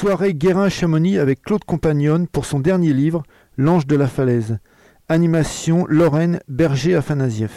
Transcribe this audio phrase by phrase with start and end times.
[0.00, 3.24] Soirée Guérin-Chamonix avec Claude Compagnonne pour son dernier livre,
[3.56, 4.58] L'Ange de la Falaise.
[5.08, 7.50] Animation Lorraine Berger-Afanasieff.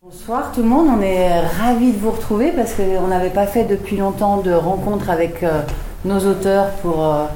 [0.00, 3.64] Bonsoir tout le monde, on est ravis de vous retrouver parce qu'on n'avait pas fait
[3.64, 5.60] depuis longtemps de rencontres avec euh,
[6.06, 7.26] nos auteurs pour, euh,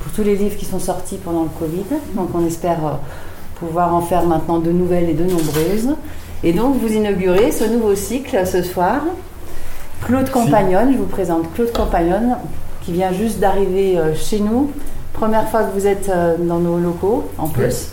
[0.00, 1.86] pour tous les livres qui sont sortis pendant le Covid.
[2.14, 2.92] Donc on espère euh,
[3.56, 5.96] pouvoir en faire maintenant de nouvelles et de nombreuses.
[6.44, 9.00] Et donc vous inaugurez ce nouveau cycle ce soir.
[10.04, 12.36] Claude Compagnonne, je vous présente Claude Compagnonne
[12.88, 14.70] qui vient juste d'arriver chez nous.
[15.12, 17.88] Première fois que vous êtes dans nos locaux en plus.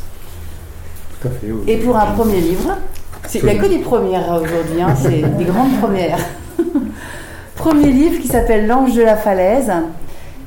[1.19, 1.51] Tout à fait.
[1.51, 1.63] oui.
[1.67, 2.77] Et pour un premier livre,
[3.33, 6.19] il n'y a que des premières aujourd'hui, hein, c'est des grandes premières.
[7.57, 9.69] Premier livre qui s'appelle L'Ange de la Falaise,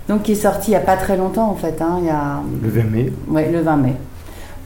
[0.09, 2.11] donc qui est sorti il n'y a pas très longtemps en fait, hein, il y
[2.11, 3.13] a Le 20 mai.
[3.29, 3.97] ouais, le 20 mai.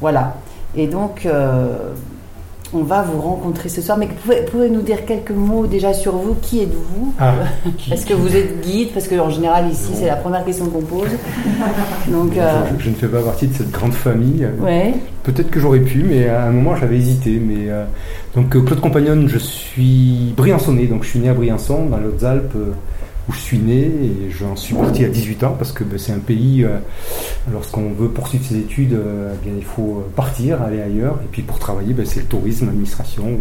[0.01, 0.37] Voilà.
[0.77, 1.91] Et donc, euh,
[2.75, 3.99] on va vous rencontrer ce soir.
[3.99, 7.35] Mais pouvez, pouvez nous dire quelques mots déjà sur vous Qui êtes-vous Ah,
[7.93, 11.09] Est-ce que vous êtes guide Parce qu'en général, ici, c'est la première question qu'on pose.
[12.09, 14.47] Donc, euh, je, je ne fais pas partie de cette grande famille.
[14.61, 14.95] ouais.
[15.23, 17.39] Peut-être que j'aurais pu, mais à un moment j'avais hésité.
[17.41, 17.85] Mais euh,
[18.35, 22.07] donc euh, Claude Compagnonne, je suis briançonnais, donc je suis né à Briançon, dans les
[22.07, 22.73] Hautes-Alpes, euh,
[23.29, 26.13] où je suis né, et j'en suis parti à 18 ans parce que ben, c'est
[26.13, 26.65] un pays.
[26.65, 26.79] euh,
[27.51, 31.43] lorsqu'on veut poursuivre ses études, euh, eh il faut euh, partir, aller ailleurs, et puis
[31.43, 33.39] pour travailler, ben, c'est le tourisme, l'administration ou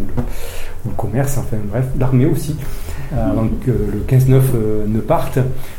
[0.86, 2.56] le, commerce, enfin bref, l'armée aussi,
[3.14, 5.38] euh, avant que le 15-9 euh, ne parte.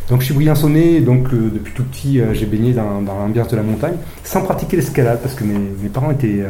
[0.08, 3.96] Donc je suis briançonnais, donc depuis tout petit j'ai baigné dans, l'ambiance de la montagne,
[4.24, 6.44] sans pratiquer l'escalade, parce que mes, parents étaient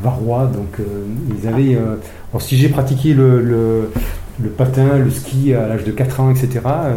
[0.00, 0.78] varois, donc
[1.40, 1.76] ils avaient...
[2.30, 3.90] alors si j'ai pratiqué le,
[4.42, 6.96] le patin, le ski à l'âge de 4 ans, etc., euh,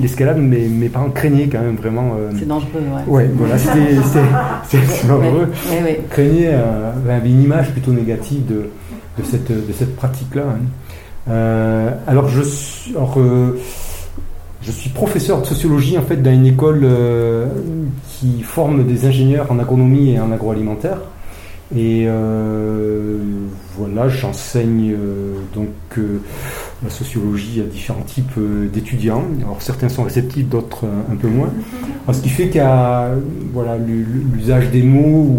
[0.00, 2.12] l'escalade, mes, mes parents craignaient quand même vraiment...
[2.18, 3.12] euh, C'est dangereux, ouais.
[3.24, 3.94] ouais, voilà, c'était
[5.08, 6.00] dangereux Ouais, ouais.
[6.10, 8.70] craignait euh, avait une image plutôt négative de,
[9.18, 10.42] de cette, de cette pratique-là.
[10.48, 10.60] hein.
[11.28, 13.58] Euh, alors, je suis, alors, euh,
[14.62, 17.46] je suis professeur de sociologie en fait dans une école euh,
[18.08, 20.98] qui forme des ingénieurs en agronomie et en agroalimentaire.
[21.74, 23.18] Et euh,
[23.76, 25.68] voilà, j'enseigne euh, donc
[25.98, 26.20] euh,
[26.84, 28.38] la sociologie à différents types
[28.72, 29.24] d'étudiants.
[29.42, 31.50] Alors certains sont réceptifs, d'autres un peu moins.
[32.04, 33.10] Alors, ce qui fait qu'il y a
[33.52, 35.38] voilà, l'u- l'usage des mots ou,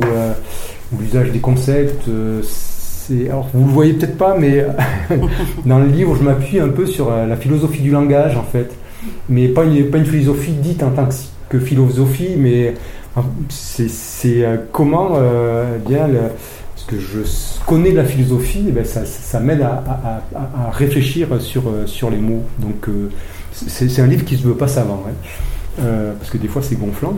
[0.93, 2.09] ou l'usage des concepts.
[2.43, 4.65] c'est- alors vous le voyez peut-être pas, mais
[5.65, 8.69] dans le livre, je m'appuie un peu sur la philosophie du langage en fait,
[9.29, 11.13] mais pas une, pas une philosophie dite en tant que,
[11.49, 12.75] que philosophie, mais
[13.49, 16.07] c'est euh, comment euh, eh bien
[16.75, 17.19] parce que je
[17.65, 20.21] connais la philosophie, eh ça, m'aide à,
[20.71, 22.43] réfléchir sur, euh, sur les mots.
[22.59, 22.87] Donc
[23.51, 25.83] c'est un livre qui se veut pas savant, hein.
[26.17, 27.17] Parce que des fois c'est gonflant.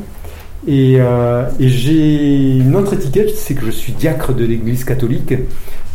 [0.67, 5.33] Et, euh, et j'ai une autre étiquette, c'est que je suis diacre de l'Église catholique.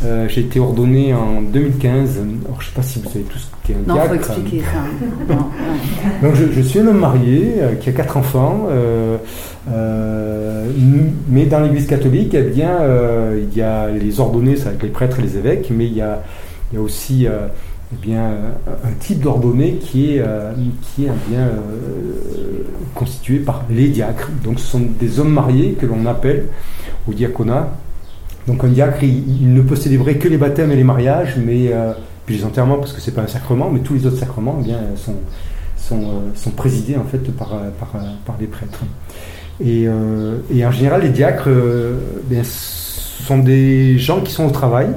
[0.04, 2.19] Euh, j'ai été ordonné en 2015.
[2.47, 4.14] Alors, je ne sais pas si vous savez tous ce qu'est un Non, faut diacre.
[4.30, 4.66] expliquer ça.
[5.34, 5.48] Non, non.
[6.28, 8.66] Donc, je, je suis un homme marié euh, qui a quatre enfants.
[11.28, 12.78] mais dans l'Église catholique, eh bien,
[13.36, 16.00] il y a les ordonnés, c'est avec les prêtres et les évêques, mais il y
[16.03, 16.22] a,
[16.72, 17.26] il y a aussi
[18.03, 18.50] eh euh,
[18.84, 22.62] un type d'ordonné qui est, euh, qui est eh bien, euh,
[22.94, 24.31] constitué par les diacres.
[24.43, 26.47] Donc ce sont des hommes mariés que l'on appelle
[27.09, 27.69] au diaconat.
[28.47, 31.72] Donc un diacre, il, ne peut célébrer que les baptêmes et les mariages, mais
[32.27, 34.65] puis les enterrements parce que c'est pas un sacrement, mais tous les autres sacrements eh
[34.65, 35.15] bien, sont,
[35.78, 37.93] sont, sont présidés en fait par, par,
[38.27, 38.81] par des prêtres.
[39.65, 39.87] Et,
[40.54, 44.88] et en général, les diacres euh, bien, sont des gens qui sont au travail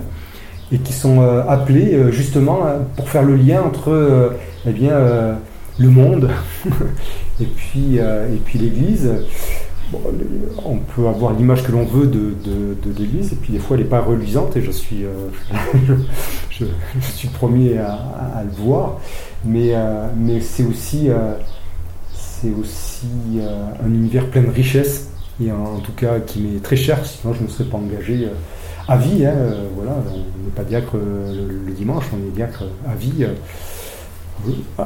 [0.72, 4.33] et qui sont euh, appelés euh, justement euh, pour faire le lien entre
[4.66, 4.97] eh bien,
[5.79, 6.29] le monde
[7.41, 8.00] et puis,
[8.45, 9.11] puis l'Église.
[10.66, 13.83] On peut avoir l'image que l'on veut de, de, l'Église, et puis des fois elle
[13.83, 15.29] n'est pas reluisante, et je suis, euh,
[16.51, 16.66] je,
[17.33, 19.00] premier à, le voir,
[19.45, 19.73] mais,
[20.17, 21.07] mais c'est aussi,
[22.44, 25.09] un univers plein de richesses,
[25.41, 28.27] et en, tout cas qui m'est très cher, sinon je ne serais pas engagé
[28.88, 29.25] à vie.
[29.25, 29.34] hein,
[29.75, 33.14] voilà, on n'est pas diacre euh, le, le dimanche, on est diacre à vie.
[33.24, 33.34] euh,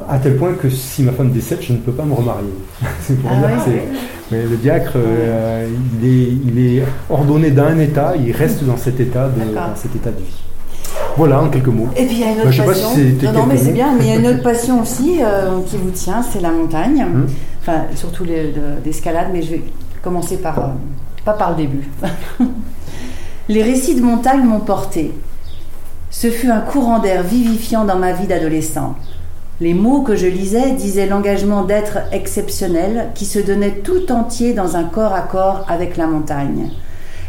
[0.08, 2.48] à tel point que si ma femme décède, je ne peux pas me remarier.
[3.00, 3.82] c'est pour Ah dire ouais,
[4.30, 5.68] mais le diacre, euh,
[6.02, 9.94] il, est, il est ordonné d'un état, il reste dans cet état de, dans cet
[9.94, 10.42] état de vie.
[11.18, 11.88] Voilà, en quelques mots.
[11.96, 12.88] Et puis il y a une Bah, autre si passion.
[12.94, 13.94] c'était non, non, mais c'est bien.
[13.98, 17.02] Mais il y a une autre passion aussi euh, qui vous tient, c'est la montagne.
[17.04, 17.26] Hum.
[17.60, 19.62] Enfin, surtout les- de- l'escalade, mais je vais
[20.02, 20.68] commencer par euh,
[21.26, 21.86] pas par le début.
[23.48, 25.12] les récits de montagne m'ont porté.
[26.10, 28.94] Ce fut un courant d'air vivifiant dans ma vie d'adolescent.
[29.60, 34.76] Les mots que je lisais disaient l'engagement d'être exceptionnel qui se donnait tout entier dans
[34.76, 36.70] un corps à corps avec la montagne.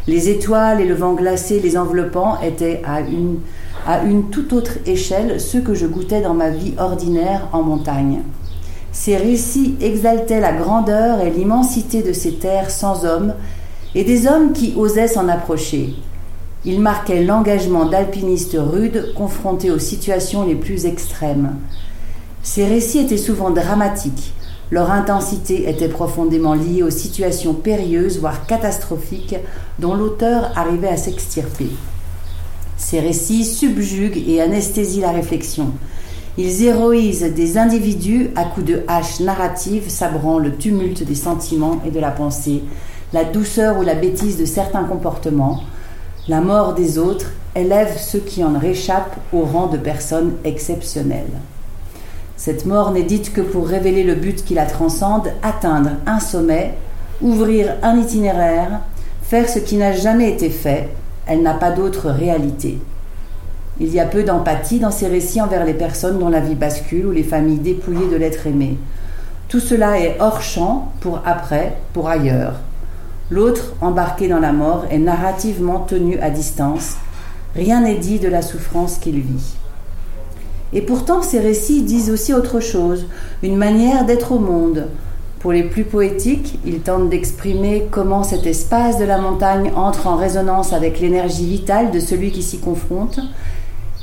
[0.08, 3.40] Les étoiles et le vent glacé les enveloppant étaient à une,
[3.88, 4.00] à
[4.32, 8.22] toute autre échelle ceux que je goûtais dans ma vie ordinaire en montagne.
[8.92, 13.34] Ces récits exaltaient la grandeur et l'immensité de ces terres sans hommes
[13.96, 15.96] et des hommes qui osaient s'en approcher.
[16.66, 21.56] Ils marquaient l'engagement d'alpinistes rudes confrontés aux situations les plus extrêmes.
[22.42, 24.34] Ces récits étaient souvent dramatiques.
[24.72, 29.36] Leur intensité était profondément liée aux situations périlleuses, voire catastrophiques,
[29.78, 31.68] dont l'auteur arrivait à s'extirper.
[32.78, 35.72] Ces récits subjuguent et anesthésient la réflexion.
[36.38, 41.92] Ils héroïsent des individus à coups de hache narrative sabrant le tumulte des sentiments et
[41.92, 42.64] de la pensée,
[43.14, 45.62] la douceur ou la bêtise de certains comportements.
[46.28, 51.40] La mort des autres élève ceux qui en réchappent au rang de personnes exceptionnelles.
[52.36, 56.74] Cette mort n'est dite que pour révéler le but qui la transcende, atteindre un sommet,
[57.22, 58.80] ouvrir un itinéraire,
[59.22, 60.90] faire ce qui n'a jamais été fait,
[61.28, 62.80] elle n'a pas d'autre réalité.
[63.80, 67.06] Il y a peu d'empathie dans ces récits envers les personnes dont la vie bascule
[67.06, 68.78] ou les familles dépouillées de l'être aimé.
[69.50, 72.56] Tout cela est hors champ pour après, pour ailleurs.
[73.34, 76.98] L'autre, embarqué dans la mort, est narrativement tenu à distance.
[77.56, 79.56] Rien n'est dit de la souffrance qu'il vit.
[80.72, 83.08] Et pourtant, ces récits disent aussi autre chose,
[83.42, 84.88] une manière d'être au monde.
[85.40, 90.16] Pour les plus poétiques, ils tentent d'exprimer comment cet espace de la montagne entre en
[90.16, 93.20] résonance avec l'énergie vitale de celui qui s'y confronte,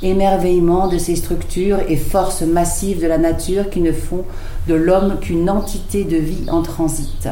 [0.03, 4.25] émerveillement de ces structures et forces massives de la nature qui ne font
[4.67, 7.29] de l'homme qu'une entité de vie en transit.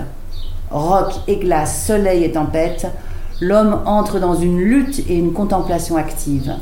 [0.71, 2.88] Roc et glace, soleil et tempête,
[3.42, 6.54] l'homme entre dans une lutte et une contemplation active.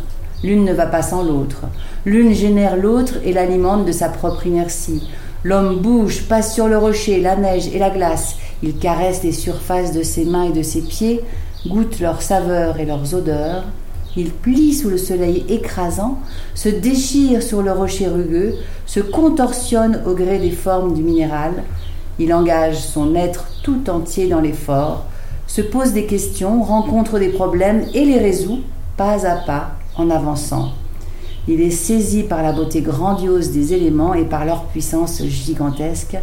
[0.44, 1.64] L'une ne va pas sans l'autre.
[2.06, 5.04] L'une génère l'autre et l'alimente de sa propre inertie.
[5.44, 8.36] L'homme bouge, passe sur le rocher, la neige et la glace.
[8.64, 11.22] Il caresse les surfaces de ses mains et de ses pieds,
[11.68, 13.64] goûte leurs saveurs et leurs odeurs.
[14.16, 16.18] Il plie sous le soleil écrasant,
[16.56, 18.56] se déchire sur le rocher rugueux,
[18.86, 21.52] se contorsionne au gré des formes du minéral.
[22.20, 25.06] Il engage son être tout entier dans l'effort,
[25.48, 28.62] se pose des questions, rencontre des problèmes et les résout
[28.98, 30.74] pas à pas en avançant.
[31.48, 36.18] Il est saisi par la beauté grandiose des éléments et par leur puissance gigantesque.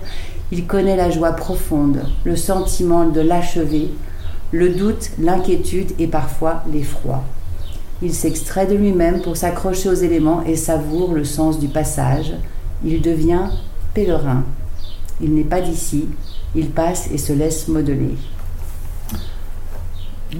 [0.52, 3.88] Il connaît la joie profonde, le sentiment de l'achever,
[4.52, 7.22] le doute, l'inquiétude et parfois l'effroi.
[8.02, 12.34] Il s'extrait de lui-même pour s'accrocher aux éléments et savoure le sens du passage.
[12.84, 13.48] Il devient
[13.94, 14.42] pèlerin.
[15.20, 16.06] Il n'est pas d'ici,
[16.54, 18.14] il passe et se laisse modeler.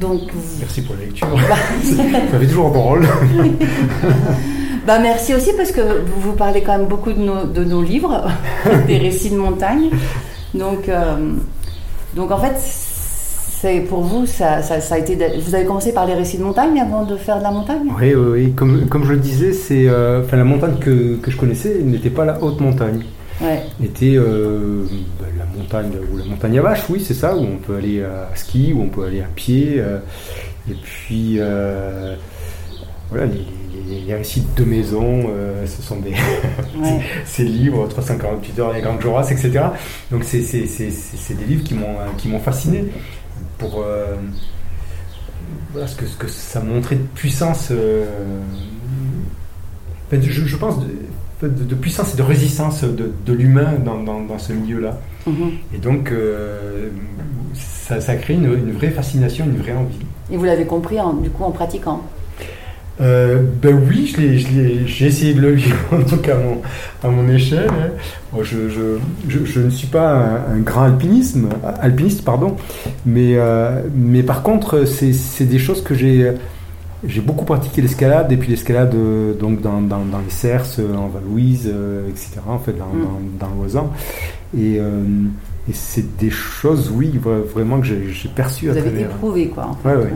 [0.01, 0.23] Donc,
[0.59, 1.29] merci pour la lecture.
[2.31, 3.07] ça fait toujours un bon rôle.
[4.87, 7.83] bah, merci aussi parce que vous, vous parlez quand même beaucoup de nos, de nos
[7.83, 8.27] livres,
[8.87, 9.91] des récits de montagne.
[10.53, 11.33] Donc, euh,
[12.17, 12.57] donc en fait,
[13.89, 14.61] pour vous, ça,
[14.91, 15.17] a été.
[15.45, 17.91] Vous avez commencé par les récits de montagne avant de faire de la montagne?
[17.99, 21.37] Oui, oui, Comme, comme je le disais, c'est, euh, enfin, la montagne que, que je
[21.37, 23.03] connaissais n'était pas la haute montagne.
[23.41, 23.63] Ouais.
[23.83, 24.87] Était euh,
[25.19, 28.03] bah, la montagne ou la montagne à vache, oui, c'est ça, où on peut aller
[28.03, 29.77] à ski, où on peut aller à pied.
[29.79, 29.99] Euh,
[30.71, 31.39] et puis,
[33.11, 35.31] voilà, les, récits de maison,
[35.67, 36.15] ce sont des
[37.25, 39.65] ces livres, 348 heures, les grandes Joras, etc.
[40.11, 42.87] Donc c'est, des livres qui m'ont, fasciné
[43.59, 44.17] pour euh,
[45.73, 48.05] voilà, ce, que, ce que ça montrait de puissance, euh,
[50.13, 50.77] je, pense,
[51.43, 54.99] de, puissance et de résistance de, l'humain dans, dans, ce milieu-là.
[55.27, 55.51] Mhm.
[55.75, 56.89] Et donc, euh,
[57.55, 59.99] ça, ça, a créé une, une, vraie fascination, une vraie envie.
[60.31, 62.03] Et vous l'avez compris du coup en pratiquant
[63.01, 64.15] euh, ben oui,
[64.87, 66.37] j'ai essayé de le vivre, en tout cas
[67.03, 67.69] à mon, échelle.
[67.69, 68.39] Hein.
[68.43, 68.99] je, je,
[69.45, 71.49] je, ne suis pas un, grand alpinisme,
[71.81, 72.57] alpiniste, pardon,
[73.05, 76.35] mais, euh, mais par contre, c'est des choses que j'ai
[77.07, 81.09] j'ai beaucoup pratiqué l'escalade et puis l'escalade euh, donc dans, dans, dans, les Cerces, en
[81.09, 81.73] Val-Louise,
[82.09, 82.41] etc.
[82.47, 83.39] En fait, dans, mm.
[83.39, 83.93] dans, l'Oisan.
[84.57, 89.67] Et, et c'est des choses, oui, vraiment que j'ai perçues Vous à avez éprouvé, quoi.
[89.67, 89.89] En fait.
[89.89, 90.13] ouais, ouais.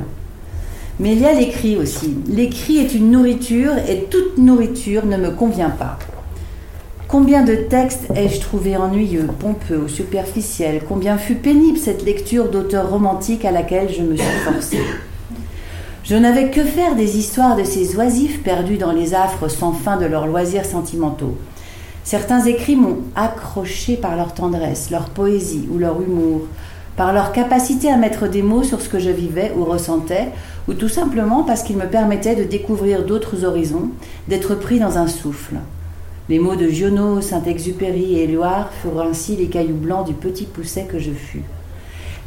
[1.01, 2.17] Mais il y a l'écrit aussi.
[2.27, 5.99] L'écrit est une nourriture et toute nourriture ne me convient pas.
[7.07, 10.83] Combien de textes ai-je trouvé ennuyeux, pompeux ou superficiels?
[10.87, 14.81] Combien fut pénible cette lecture d'auteur romantique à laquelle je me suis forcée?
[16.09, 19.99] Je n'avais que faire des histoires de ces oisifs perdus dans les affres sans fin
[19.99, 21.37] de leurs loisirs sentimentaux.
[22.03, 26.47] Certains écrits m'ont accroché par leur tendresse, leur poésie ou leur humour,
[26.97, 30.29] par leur capacité à mettre des mots sur ce que je vivais ou ressentais,
[30.67, 33.91] ou tout simplement parce qu'ils me permettaient de découvrir d'autres horizons,
[34.29, 35.57] d'être pris dans un souffle.
[36.31, 40.87] Les mots de Giono, Saint-Exupéry et Éluard furent ainsi les cailloux blancs du petit pousset
[40.91, 41.43] que je fus.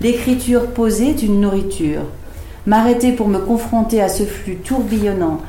[0.01, 2.01] L'écriture posée est une nourriture.
[2.67, 5.39] M'arrêter pour me confronter à ce flux tourbillonnant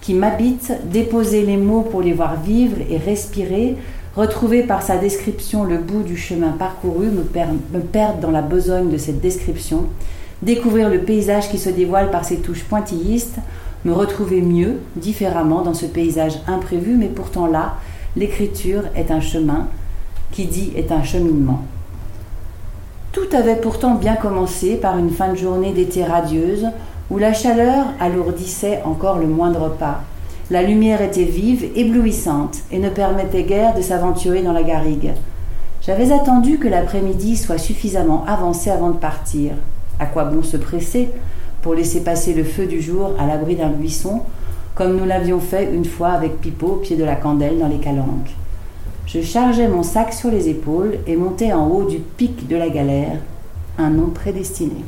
[0.00, 3.76] qui m'habite, déposer les mots pour les voir vivre et respirer,
[4.16, 8.96] Retrouver par sa description le bout du chemin parcouru, me, perdre dans la besogne de
[8.96, 9.86] cette description,
[10.42, 13.36] découvrir le paysage qui se dévoile par ses touches pointillistes,
[13.84, 17.76] me retrouver mieux, différemment dans ce paysage imprévu, mais pourtant là,
[18.16, 19.68] l'écriture est un chemin,
[20.32, 21.62] qui dit est un cheminement.
[23.12, 26.68] Tout avait pourtant bien commencé par une fin de journée d'été radieuse,
[27.10, 30.02] où la chaleur alourdissait encore le moindre pas.
[30.48, 35.10] La lumière était vive, éblouissante, et ne permettait guère de s'aventurer dans la garrigue.
[35.82, 39.54] J'avais attendu que l'après-midi soit suffisamment avancé avant de partir.
[39.98, 41.08] À quoi bon se presser
[41.62, 44.20] pour laisser passer le feu du jour à l'abri d'un buisson,
[44.76, 47.78] comme nous l'avions fait une fois avec Pipo au pied de la candelle dans les
[47.78, 48.36] calanques?
[49.12, 52.68] Je chargeais mon sac sur les épaules et montais en haut du pic de la
[52.68, 53.16] galère,
[53.76, 54.84] un nom prédestiné.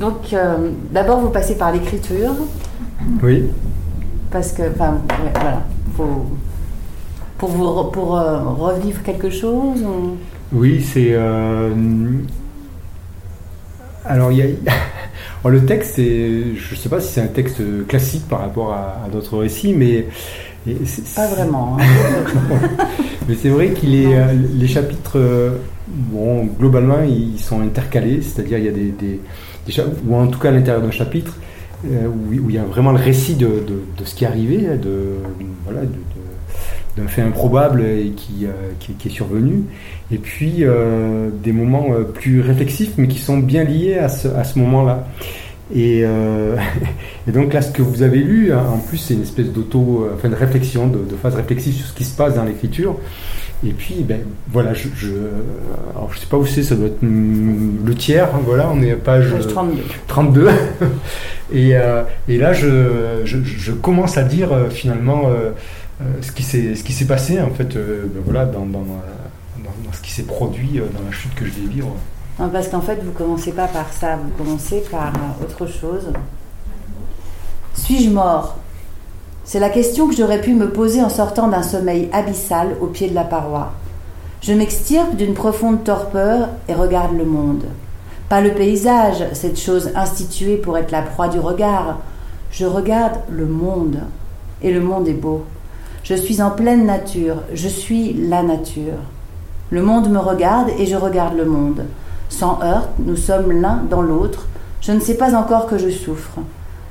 [0.00, 2.32] Donc, euh, d'abord, vous passez par l'écriture.
[3.22, 3.44] Oui.
[4.32, 5.00] Parce que, enfin,
[5.32, 5.62] voilà,
[7.38, 9.86] pour, vous, pour euh, revivre quelque chose
[10.52, 11.10] Oui, c'est.
[11.12, 11.72] Euh,
[14.04, 14.72] alors, il y a.
[15.50, 19.38] le texte, je ne sais pas si c'est un texte classique par rapport à, d'autres
[19.38, 20.06] récits, mais.
[21.16, 21.76] Pas vraiment.
[21.80, 21.84] Hein.
[23.28, 24.14] mais c'est vrai qu'il est.
[24.54, 25.18] Les chapitres,
[25.88, 29.20] bon, globalement, ils sont intercalés, c'est-à-dire il y a des
[30.06, 31.36] ou en tout cas à l'intérieur d'un chapitre,
[31.90, 33.62] euh, où, il y a vraiment le récit de,
[34.04, 35.16] ce qui est arrivé, de,
[35.64, 35.80] voilà,
[36.96, 39.64] d'un fait improbable et qui, euh, qui, est survenu,
[40.12, 44.44] et puis euh, des moments plus réflexifs, mais qui sont bien liés à ce, à
[44.44, 45.06] ce moment-là.
[45.74, 46.00] Et,
[47.28, 50.06] et, donc là, ce que vous avez lu, hein, en plus, c'est une espèce d'auto,
[50.14, 52.96] enfin de réflexion, de, de, phase réflexive sur ce qui se passe dans l'écriture.
[53.64, 55.12] Et puis, ben, voilà, je, je,
[55.94, 58.82] alors je sais pas où c'est, ça doit être mm, le tiers, hein, voilà, on
[58.82, 59.82] est à page 32.
[60.08, 60.48] 32.
[61.52, 65.52] et, euh, et, là, je, je, commence à dire euh, finalement euh,
[66.22, 68.84] ce qui s'est passé, en fait, ben, voilà, dans, dans,
[69.92, 71.94] ce qui s'est produit dans la chute que je vais vivre.
[72.38, 75.12] Non, parce qu'en fait, vous commencez pas par ça, vous commencez par
[75.42, 76.12] autre chose.
[77.74, 78.56] Suis-je mort?
[79.44, 83.08] C'est la question que j'aurais pu me poser en sortant d'un sommeil abyssal au pied
[83.08, 83.72] de la paroi.
[84.40, 87.64] Je m'extirpe d'une profonde torpeur et regarde le monde.
[88.28, 91.98] Pas le paysage, cette chose instituée pour être la proie du regard.
[92.50, 93.98] Je regarde le monde.
[94.62, 95.44] Et le monde est beau.
[96.04, 98.98] Je suis en pleine nature, je suis la nature.
[99.72, 101.86] Le monde me regarde et je regarde le monde.
[102.28, 104.46] Sans heurte, nous sommes l'un dans l'autre.
[104.82, 106.40] Je ne sais pas encore que je souffre.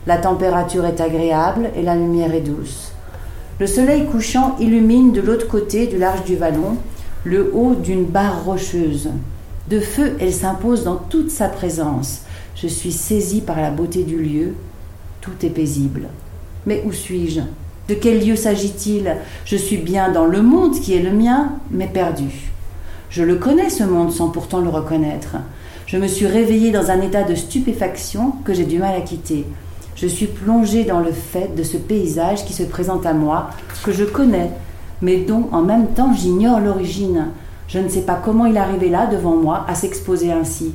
[0.08, 2.94] La température est agréable et la lumière est douce.
[3.60, 6.78] Le soleil couchant illumine de l'autre côté du large du vallon
[7.24, 9.12] le haut d'une barre rocheuse.
[9.70, 12.22] De feu, elle s'impose dans toute sa présence.
[12.56, 14.56] Je suis saisie par la beauté du lieu.
[15.22, 16.08] Tout est paisible.
[16.66, 17.42] Mais où suis-je?
[17.88, 19.18] De quel lieu s'agit-il?
[19.46, 22.51] Je suis bien dans le monde qui est le mien, mais perdu.
[23.12, 25.36] Je le connais, ce monde, sans pourtant le reconnaître.
[25.86, 29.46] Je me suis réveillée dans un état de stupéfaction que j'ai du mal à quitter.
[29.98, 33.50] Je suis plongée dans le fait de ce paysage qui se présente à moi,
[33.84, 34.50] que je connais,
[35.02, 37.28] mais dont en même temps j'ignore l'origine.
[37.68, 40.74] Je ne sais pas comment il arrivé là devant moi à s'exposer ainsi.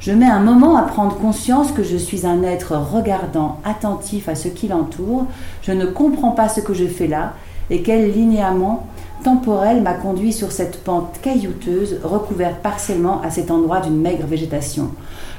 [0.00, 4.34] Je mets un moment à prendre conscience que je suis un être regardant, attentif à
[4.34, 5.24] ce qui l'entoure.
[5.62, 7.32] Je ne comprends pas ce que je fais là
[7.70, 8.86] et quel linéament
[9.24, 14.90] temporel m'a conduit sur cette pente caillouteuse recouverte partiellement à cet endroit d'une maigre végétation.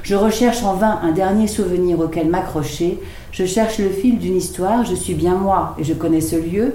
[0.02, 3.00] Je recherche en vain un dernier souvenir auquel m'accrocher,
[3.32, 6.74] je cherche le fil d'une histoire, je suis bien moi et je connais ce lieu.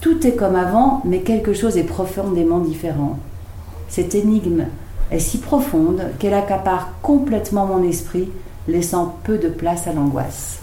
[0.00, 3.18] Tout est comme avant, mais quelque chose est profondément différent.
[3.88, 4.64] Cette énigme
[5.10, 8.28] est si profonde qu'elle accapare complètement mon esprit,
[8.66, 10.60] laissant peu de place à l'angoisse.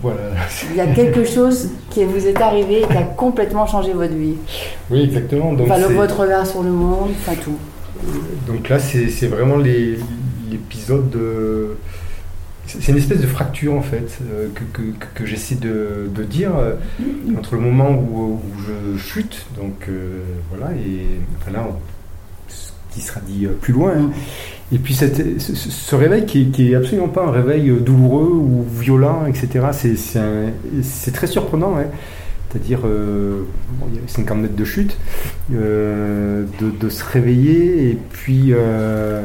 [0.00, 0.20] Voilà.
[0.70, 4.14] Il y a quelque chose qui vous est arrivé et qui a complètement changé votre
[4.14, 4.36] vie.
[4.90, 5.52] Oui, exactement.
[5.52, 7.58] Donc enfin, votre regard sur le monde, enfin tout.
[8.46, 11.76] Donc là, c'est vraiment l'épisode de.
[12.66, 14.48] C'est une espèce de fracture en fait euh,
[15.14, 16.72] que, j'essaie de, dire euh,
[17.38, 21.68] entre le moment où, je chute, donc euh, voilà, et enfin là,
[22.48, 24.10] ce qui sera dit plus loin, hein.
[24.74, 29.68] Et puis ce, réveil qui, qui est absolument pas un réveil douloureux ou violent, etc.
[30.82, 31.76] C'est très surprenant.
[31.78, 31.84] Hein
[32.54, 33.42] c'est-à-dire euh,
[33.88, 34.96] il y avait 50 mètres de chute,
[35.52, 39.22] euh, de, se réveiller et puis euh,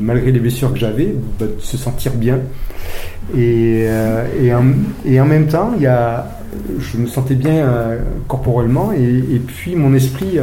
[0.00, 2.40] malgré les blessures que j'avais, bah, de se sentir bien.
[3.36, 3.88] Et,
[4.52, 7.66] en, même temps, je me sentais bien
[8.28, 10.38] corporellement et, puis mon esprit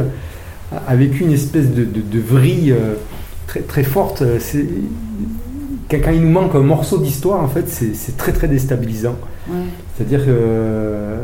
[0.86, 2.74] a, vécu une espèce de, vrille
[3.50, 4.22] très, très forte.
[5.90, 9.16] quand il nous manque un morceau d'histoire, en fait, c'est très très déstabilisant.
[9.96, 11.16] C'est-à-dire que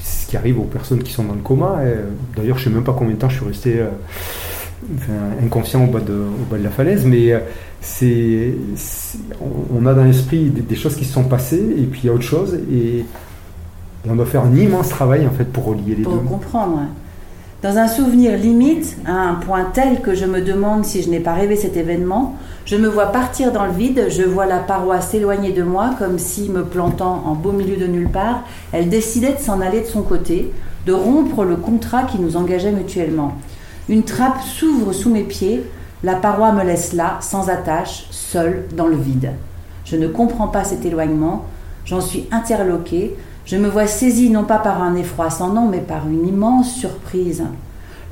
[0.00, 1.80] ce qui arrive aux personnes qui sont dans le coma.
[2.36, 3.82] D'ailleurs, je ne sais même pas combien de temps je suis resté
[5.42, 7.34] inconscient au bas, de, au bas de la falaise, mais
[7.80, 8.54] c'est,
[9.74, 12.12] on a dans l'esprit des, choses qui se sont passées, et puis il y a
[12.12, 13.04] autre chose, et,
[14.08, 16.10] on doit faire un immense travail en fait pour relier les deux.
[16.10, 16.80] Pour comprendre.
[17.62, 21.20] Dans un souvenir limite, à un point tel que je me demande si je n'ai
[21.20, 25.00] pas rêvé cet événement, je me vois partir dans le vide, je vois la paroi
[25.00, 28.42] s'éloigner de moi comme si, me plantant en beau milieu de nulle part,
[28.72, 30.52] elle décidait de s'en aller de son côté,
[30.86, 33.34] de rompre le contrat qui nous engageait mutuellement.
[33.88, 35.62] Une trappe s'ouvre sous mes pieds,
[36.02, 39.34] la paroi me laisse là, sans attache, seule, dans le vide.
[39.84, 41.44] Je ne comprends pas cet éloignement,
[41.84, 45.80] j'en suis interloquée, je me vois saisie non pas par un effroi sans nom, mais
[45.80, 47.44] par une immense surprise.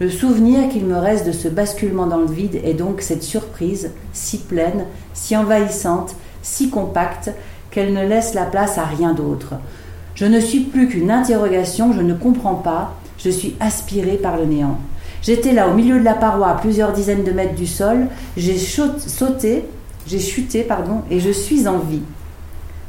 [0.00, 3.90] Le souvenir qu'il me reste de ce basculement dans le vide est donc cette surprise,
[4.12, 7.30] si pleine, si envahissante, si compacte,
[7.70, 9.54] qu'elle ne laisse la place à rien d'autre.
[10.14, 14.46] Je ne suis plus qu'une interrogation, je ne comprends pas, je suis aspirée par le
[14.46, 14.78] néant.
[15.22, 18.06] J'étais là au milieu de la paroi, à plusieurs dizaines de mètres du sol.
[18.36, 19.66] J'ai sauté,
[20.06, 22.02] j'ai chuté, pardon, et je suis en vie.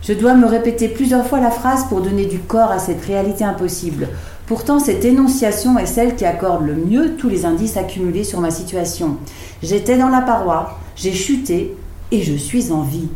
[0.01, 3.43] Je dois me répéter plusieurs fois la phrase pour donner du corps à cette réalité
[3.43, 4.09] impossible.
[4.47, 8.49] Pourtant, cette énonciation est celle qui accorde le mieux tous les indices accumulés sur ma
[8.49, 9.17] situation.
[9.61, 11.75] J'étais dans la paroi, j'ai chuté
[12.11, 13.09] et je suis en vie.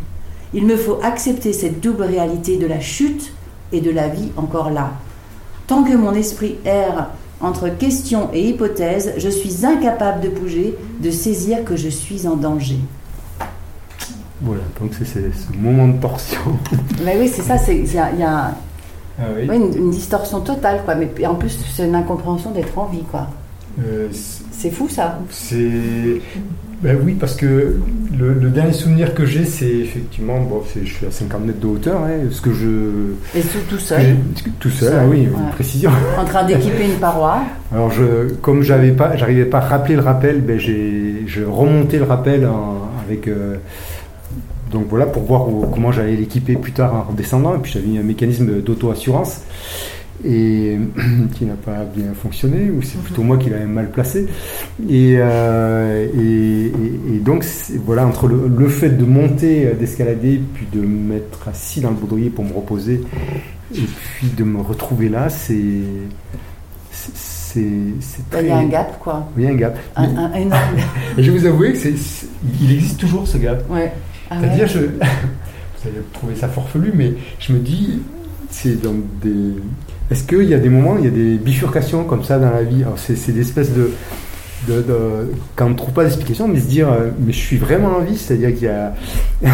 [0.54, 3.34] Il me faut accepter cette double réalité de la chute
[3.72, 4.92] et de la vie encore là.
[5.66, 7.10] Tant que mon esprit erre
[7.42, 12.36] entre question et hypothèse, je suis incapable de bouger, de saisir que je suis en
[12.36, 12.78] danger.
[14.42, 16.42] Voilà, donc c'est ce moment de torsion.
[17.04, 18.52] Mais oui, c'est ça, il y a,
[19.18, 20.96] ah une, distorsion totale, quoi.
[20.96, 23.28] Mais en plus, c'est une incompréhension d'être en vie, quoi.
[23.80, 24.08] Euh,
[24.52, 25.20] c'est fou, ça.
[25.30, 26.22] C'est
[26.82, 27.80] ben oui, parce que
[28.18, 32.02] le, dernier souvenir que j'ai, c'est effectivement, bon, je suis à 50 mètres de hauteur,
[32.02, 33.38] hein, ce que je...
[33.38, 34.18] Et tout, seul
[34.60, 35.90] Tout seul, ah oui, une précision.
[36.18, 37.40] En train d'équiper une paroi.
[37.72, 41.98] Alors, je, comme j'avais pas, j'arrivais pas à rappeler le rappel, ben j'ai, je remontais
[41.98, 42.48] le rappel
[43.06, 43.28] avec...
[43.28, 43.56] Euh,
[44.72, 47.56] donc voilà, pour voir comment j'allais l'équiper plus tard en redescendant.
[47.56, 49.42] Et puis j'avais un mécanisme d'auto-assurance
[50.24, 50.78] et
[51.36, 54.28] qui n'a pas bien fonctionné, ou c'est plutôt moi qui l'avais mal placé.
[54.90, 57.46] Et, euh, et, donc,
[57.86, 61.96] voilà, entre le, fait de monter, euh, d'escalader, puis de me mettre assis dans le
[61.96, 63.02] baudrier pour me reposer,
[63.74, 65.56] et puis de me retrouver là, c'est.
[67.58, 69.30] Il y a un gap, quoi.
[69.38, 69.78] Il y a un gap.
[69.96, 70.60] Un, énorme
[71.18, 71.88] je vais vous avouer que
[72.60, 73.64] il existe toujours ce gap.
[73.70, 73.94] Ouais.
[74.30, 78.00] Ah C'est-à-dire, je, vous allez trouver ça forfelu, mais je me dis,
[78.50, 79.54] c'est dans des
[80.12, 82.62] est-ce qu'il y a des moments, il y a des bifurcations comme ça dans la
[82.62, 82.84] vie?
[82.96, 83.92] C'est des espèces de,
[84.68, 87.98] de, quand on ne trouve pas d'explication, mais se dire, euh, mais je suis vraiment
[87.98, 88.94] en vie, c'est-à-dire qu'il y a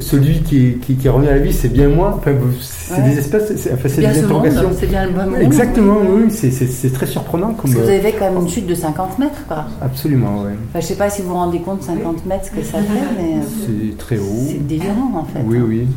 [0.00, 2.14] celui qui, qui, qui, est revenu à la vie, c'est bien moi.
[2.16, 4.70] Enfin, c'est des espèces, c'est enfin, des interrogations.
[4.78, 5.38] C'est bien le bon moment.
[5.38, 7.54] Exactement, oui, c'est très surprenant.
[7.54, 9.64] Comme, Parce que vous avez quand même une chute de 50 mètres, quoi.
[9.80, 10.52] Absolument, oui.
[10.68, 12.78] Enfin, je ne sais pas si vous vous rendez compte 50 mètres ce que ça
[12.78, 13.36] fait, mais.
[13.66, 14.46] C'est très haut.
[14.46, 15.40] C'est délirant, en fait.
[15.44, 15.88] Oui, oui.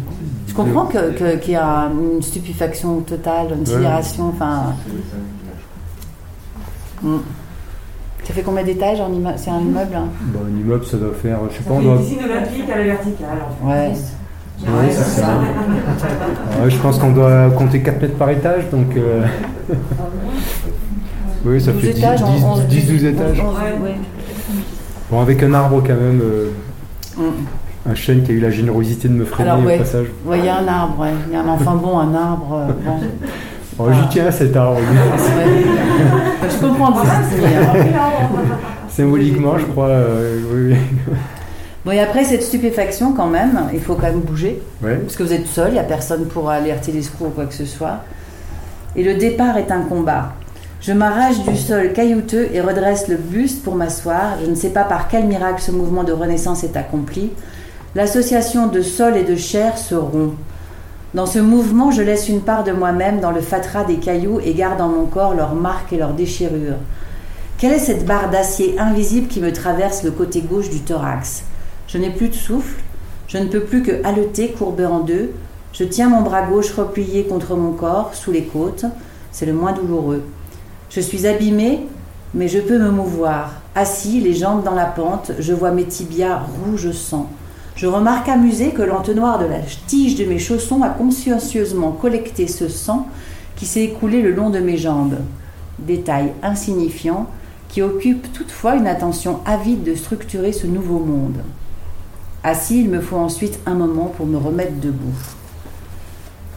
[0.47, 4.73] Je comprends qu'il que, y a une stupéfaction totale, une sidération, enfin.
[8.25, 8.97] Ça fait combien d'étages
[9.37, 11.97] C'est un immeuble hein bah, Un immeuble, ça doit faire, je sais pas, on doit.
[11.99, 13.27] Piscine olympique à la verticale.
[13.63, 13.91] Ouais.
[14.61, 15.27] Oui, c'est ça.
[16.63, 18.95] Ouais, je pense qu'on doit compter 4 mètres par étage, donc.
[18.97, 19.25] Euh...
[21.45, 22.05] oui, ça fait 10,
[22.69, 23.43] 10, 12 étages.
[25.11, 26.21] Bon, avec un arbre quand même.
[26.23, 26.49] Euh...
[27.17, 27.45] Mm.
[27.87, 30.07] Un chêne qui a eu la générosité de me freiner au passage.
[30.25, 32.53] Oui, il y a un arbre, il y a un enfant bon, un arbre.
[32.53, 32.99] Euh, bon.
[33.77, 34.79] Oh, J'y tiens à cet arbre.
[36.49, 36.93] je comprends
[38.89, 39.87] Symboliquement, je crois.
[39.87, 40.77] Euh, oui.
[41.83, 44.61] Bon, et après cette stupéfaction, quand même, il faut quand même bouger.
[44.81, 44.95] Ouais.
[44.95, 47.45] Parce que vous êtes seul, il n'y a personne pour alerter les secours ou quoi
[47.45, 47.99] que ce soit.
[48.95, 50.33] Et le départ est un combat.
[50.79, 54.37] Je m'arrache du sol caillouteux et redresse le buste pour m'asseoir.
[54.43, 57.31] Je ne sais pas par quel miracle ce mouvement de renaissance est accompli.
[57.93, 60.35] L'association de sol et de chair se rompt.
[61.15, 64.53] Dans ce mouvement, je laisse une part de moi-même dans le fatras des cailloux et
[64.53, 66.75] garde dans mon corps leurs marques et leurs déchirures.
[67.57, 71.45] Quelle est cette barre d'acier invisible qui me traverse le côté gauche du thorax?
[71.87, 72.83] Je n'ai plus de souffle,
[73.29, 75.31] je ne peux plus que haleter, courbé en deux.
[75.71, 78.83] Je tiens mon bras gauche replié contre mon corps, sous les côtes.
[79.31, 80.23] C'est le moins douloureux.
[80.89, 81.87] Je suis abîmée,
[82.33, 83.53] mais je peux me mouvoir.
[83.73, 87.29] Assis, les jambes dans la pente, je vois mes tibias rouges sang.
[87.75, 92.69] Je remarque amusé que l'entonnoir de la tige de mes chaussons a consciencieusement collecté ce
[92.69, 93.07] sang
[93.57, 95.17] qui s'est écoulé le long de mes jambes.
[95.79, 97.27] Détail insignifiant
[97.67, 101.41] qui occupe toutefois une attention avide de structurer ce nouveau monde.
[102.43, 105.17] Assis, il me faut ensuite un moment pour me remettre debout.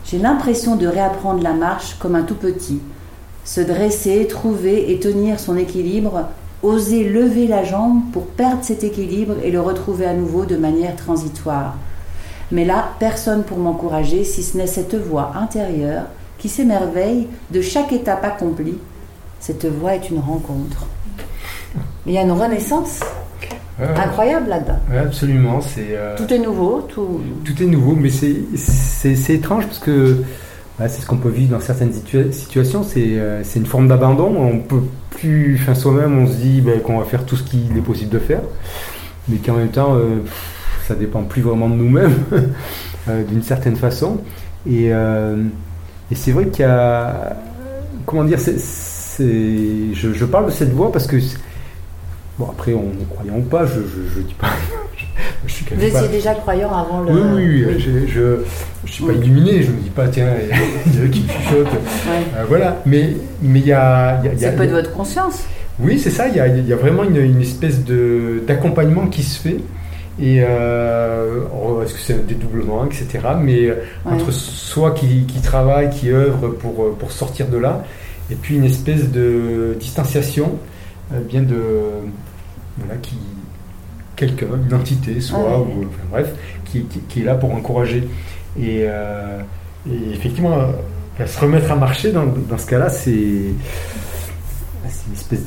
[0.04, 2.80] J'ai l'impression de réapprendre la marche comme un tout petit,
[3.44, 6.28] se dresser, trouver et tenir son équilibre,
[6.62, 10.96] oser lever la jambe pour perdre cet équilibre et le retrouver à nouveau de manière
[10.96, 11.76] transitoire.
[12.50, 16.04] Mais là, personne pour m'encourager, si ce n'est cette voix intérieure
[16.38, 18.78] qui s'émerveille de chaque étape accomplie.
[19.40, 20.86] Cette voix est une rencontre.
[22.06, 23.00] Il y a une renaissance
[23.78, 24.78] incroyable là-dedans.
[24.90, 25.60] Ouais, absolument.
[25.60, 26.86] C'est, euh, Tout est nouveau.
[26.88, 27.20] Tout...
[27.44, 30.24] tout est nouveau, mais c'est étrange parce que
[30.78, 32.82] bah, c'est ce qu'on peut vivre dans certaines situa- situations.
[32.82, 34.36] C'est, euh, c'est une forme d'abandon.
[34.36, 37.76] On peut plus, enfin, soi-même, on se dit bah, qu'on va faire tout ce qu'il
[37.76, 38.42] est possible de faire,
[39.28, 40.18] mais qu'en même temps, euh,
[40.86, 42.14] ça dépend plus vraiment de nous-mêmes,
[43.08, 44.20] euh, d'une certaine façon.
[44.66, 45.42] Et, euh,
[46.10, 47.36] et c'est vrai qu'il y a,
[48.06, 51.16] comment dire, je, parle de cette voix parce que
[52.38, 54.46] Bon, après, on ne croyant ou pas, je ne dis pas.
[55.44, 57.12] Je, je suis quand Vous pas- étiez déjà croyant avant le.
[57.12, 58.36] Oui, oui, oui, Je, je,
[58.84, 59.18] je suis pas Oui.
[59.18, 61.66] illuminé, je me dis pas, tiens, il y a qui me chuchote.
[61.66, 62.24] Ouais.
[62.36, 64.20] Euh, voilà, mais mais il y a.
[64.24, 65.44] y a- il y a- C'est peu de votre conscience.
[65.80, 69.06] Oui, c'est ça, il y a, il y a vraiment une, une espèce de- d'accompagnement
[69.06, 69.58] qui se fait.
[70.20, 73.06] Et euh, oh, est-ce que c'est un dédoublement, etc.
[73.40, 73.74] Mais euh,
[74.04, 74.14] Ouais.
[74.14, 77.84] entre soi qui, qui travaille, qui œuvre pour, pour sortir de là,
[78.28, 80.58] et puis une espèce de distanciation,
[81.28, 81.56] bien de.
[82.78, 83.14] Voilà, qui.
[84.18, 85.44] Quelqu'un, une entité, soit, Ouais.
[85.58, 88.08] ou enfin, bref, qui, qui- qui est là pour encourager.
[88.60, 89.38] Et, euh,
[89.88, 93.54] et effectivement, euh, se remettre à marcher dans, dans ce cas-là, c'est une
[95.14, 95.44] espèce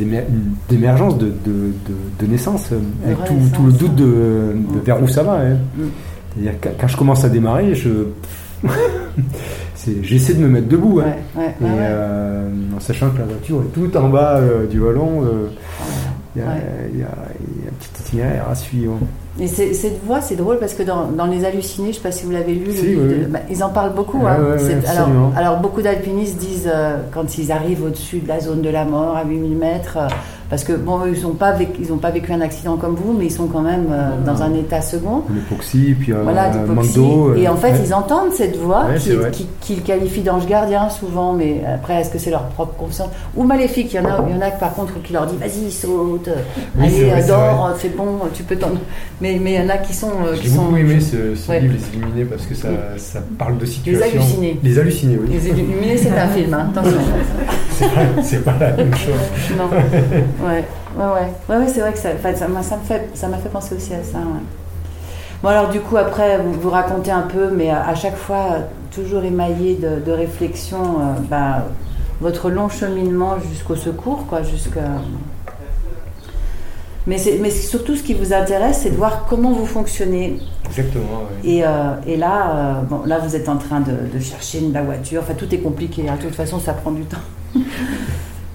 [0.70, 4.56] d'émergence de, de, de, de naissance, euh, avec tout, le doute de,
[4.86, 5.34] vers où ça va.
[5.42, 5.58] hein.
[5.76, 5.82] Mm.
[6.34, 7.90] C'est-à-dire quand je commence à démarrer, je
[10.04, 11.02] j'essaie de me mettre debout.
[11.02, 11.14] hein.
[11.36, 14.80] Ouais, ouais, Et euh, en sachant que la voiture est tout en bas euh, du
[14.80, 15.48] vallon, euh,
[16.36, 16.54] il y, a- Ouais.
[16.94, 17.08] il y a-
[17.58, 18.98] il y a un petit itinéraire à suivre.
[19.40, 22.12] Et cette voix, c'est drôle parce que dans, dans Les Hallucinés, je ne sais pas
[22.12, 23.26] si vous l'avez lu, le Si, livre oui, de- oui.
[23.30, 24.20] bah, ils en parlent beaucoup.
[24.28, 24.38] Hein.
[24.40, 28.84] ouais, alors, beaucoup d'alpinistes disent, euh, quand ils arrivent au-dessus de la zone de la
[28.86, 30.08] mort, à 8000 mètres, euh,
[30.52, 33.14] parce que bon, ils n'ont pas, vécu- ils ont pas vécu un accident comme vous,
[33.18, 35.24] mais ils sont quand même euh, dans un état second.
[35.34, 36.50] L'époxy, puis euh, Voilà,
[36.94, 37.30] d'eau.
[37.30, 37.82] euh, Et en fait, ouais.
[37.86, 42.10] ils entendent cette voix Ouais, qui- qui- qu'ils qualifient d'ange gardien souvent, mais après, est-ce
[42.12, 43.10] que c'est leur propre conscience?
[43.36, 45.38] Ou maléfique, il y en a, il y en a par contre qui leur dit
[45.38, 46.30] vas-y, saute,
[46.78, 48.68] Oui, allez, vrai, euh, dors, c'est bon, tu peux t'en.
[49.22, 50.12] Mais mais il y en a qui sont.
[50.44, 51.62] J'ai beaucoup aimé ce, ce Ouais.
[51.62, 54.20] livre, Les Illuminés, parce que ça, ça parle de situations.
[54.20, 54.60] Hallucinés.
[54.62, 55.30] Les hallucinés, oui.
[55.32, 56.98] Les Illuminés, c'est un film, hein, attention.
[57.82, 59.56] C'est pas, c'est pas la même chose.
[59.58, 59.64] non.
[60.44, 60.66] Ouais,
[60.98, 61.06] ouais,
[61.50, 61.58] ouais.
[61.58, 63.94] Ouais, c'est vrai que ça, ça, m'a- ça me fait, ça m'a fait penser aussi
[63.94, 64.20] à ça.
[65.44, 68.46] Bon, alors, du coup, après, vous, vous racontez un peu, mais à, à chaque fois,
[68.54, 68.60] euh,
[68.94, 71.66] toujours émaillé de, de réflexion, euh, bah,
[72.20, 74.82] votre long cheminement jusqu'au secours, quoi, jusqu'à.
[77.08, 80.40] Mais, mais surtout, ce qui vous intéresse, c'est de voir comment vous fonctionnez.
[80.68, 81.56] Exactement, oui.
[81.58, 81.70] Et, euh,
[82.06, 85.22] et là, euh, bon, là, vous êtes en train de, de chercher une- la voiture.
[85.24, 86.08] Enfin, tout est compliqué.
[86.08, 86.16] hein.
[86.18, 87.18] De toute façon, ça prend du temps.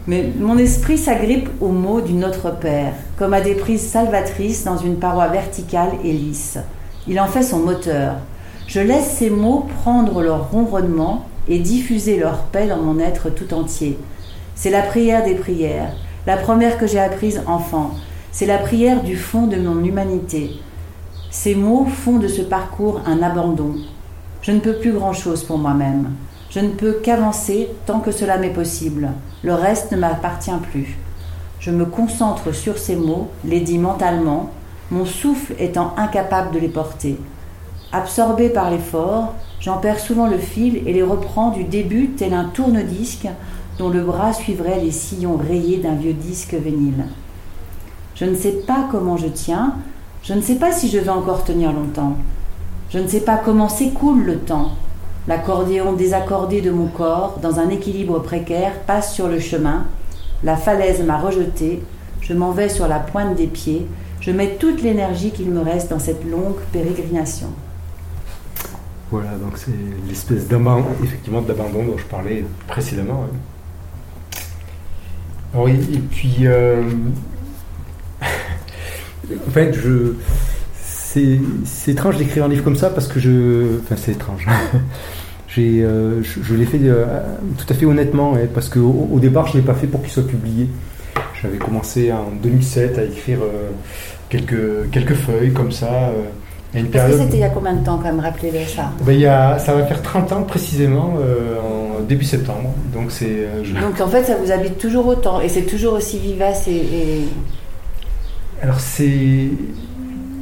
[0.06, 4.76] Mais mon esprit s'agrippe aux mots du Notre Père, comme à des prises salvatrices dans
[4.76, 6.58] une paroi verticale et lisse.
[7.08, 8.14] Il en fait son moteur.
[8.68, 13.52] Je laisse ces mots prendre leur ronronnement et diffuser leur paix dans mon être tout
[13.52, 13.98] entier.
[14.54, 15.92] C'est la prière des prières,
[16.26, 17.90] la première que j'ai apprise enfant.
[18.30, 20.52] C'est la prière du fond de mon humanité.
[21.30, 23.74] Ces mots font de ce parcours un abandon.
[24.42, 26.10] Je ne peux plus grand-chose pour moi-même.
[26.56, 29.10] Je ne peux qu'avancer tant que cela m'est possible.
[29.42, 30.96] Le reste ne m'appartient plus.
[31.60, 34.48] Je me concentre sur ces mots, les dis mentalement,
[34.90, 37.18] mon souffle étant incapable de les porter.
[37.92, 42.44] Absorbé par l'effort, j'en perds souvent le fil et les reprends du début tel un
[42.44, 43.28] tourne-disque
[43.78, 47.04] dont le bras suivrait les sillons rayés d'un vieux disque vinyle.
[48.14, 49.74] Je ne sais pas comment je tiens,
[50.22, 52.16] je ne sais pas si je vais encore tenir longtemps.
[52.88, 54.70] Je ne sais pas comment s'écoule le temps.
[55.28, 59.86] L'accordéon désaccordé de mon corps, dans un équilibre précaire, passe sur le chemin.
[60.44, 61.82] La falaise m'a rejeté.
[62.20, 63.86] Je m'en vais sur la pointe des pieds.
[64.20, 67.48] Je mets toute l'énergie qu'il me reste dans cette longue pérégrination.
[69.10, 69.70] Voilà, donc c'est
[70.08, 73.24] l'espèce d'abandon, effectivement, d'abandon dont je parlais précédemment.
[75.54, 75.66] hein.
[75.68, 76.82] Et, et puis, euh,
[78.22, 80.14] en fait, je,
[81.64, 84.46] c'est, étrange d'écrire un livre comme ça parce que je, enfin, c'est étrange.
[85.48, 87.06] J'ai, euh, je, je l'ai fait euh,
[87.56, 90.10] tout à fait honnêtement, parce qu'au au départ, je ne l'ai pas fait pour qu'il
[90.10, 90.68] soit publié.
[91.40, 93.70] J'avais commencé en 2007 à écrire euh,
[94.28, 96.10] quelques, quelques feuilles comme ça.
[96.74, 97.18] a une période.
[97.20, 98.90] c'était il y a combien de temps, quand même, rappelez-le ça?
[99.02, 102.74] Ben, il y a, ça va faire 30 ans précisément en début septembre.
[102.92, 103.46] Donc c'est.
[103.62, 106.72] je- Donc en fait, ça vous habite toujours autant et c'est toujours aussi vivace et.
[106.72, 107.28] et-
[108.62, 109.48] Alors c'est.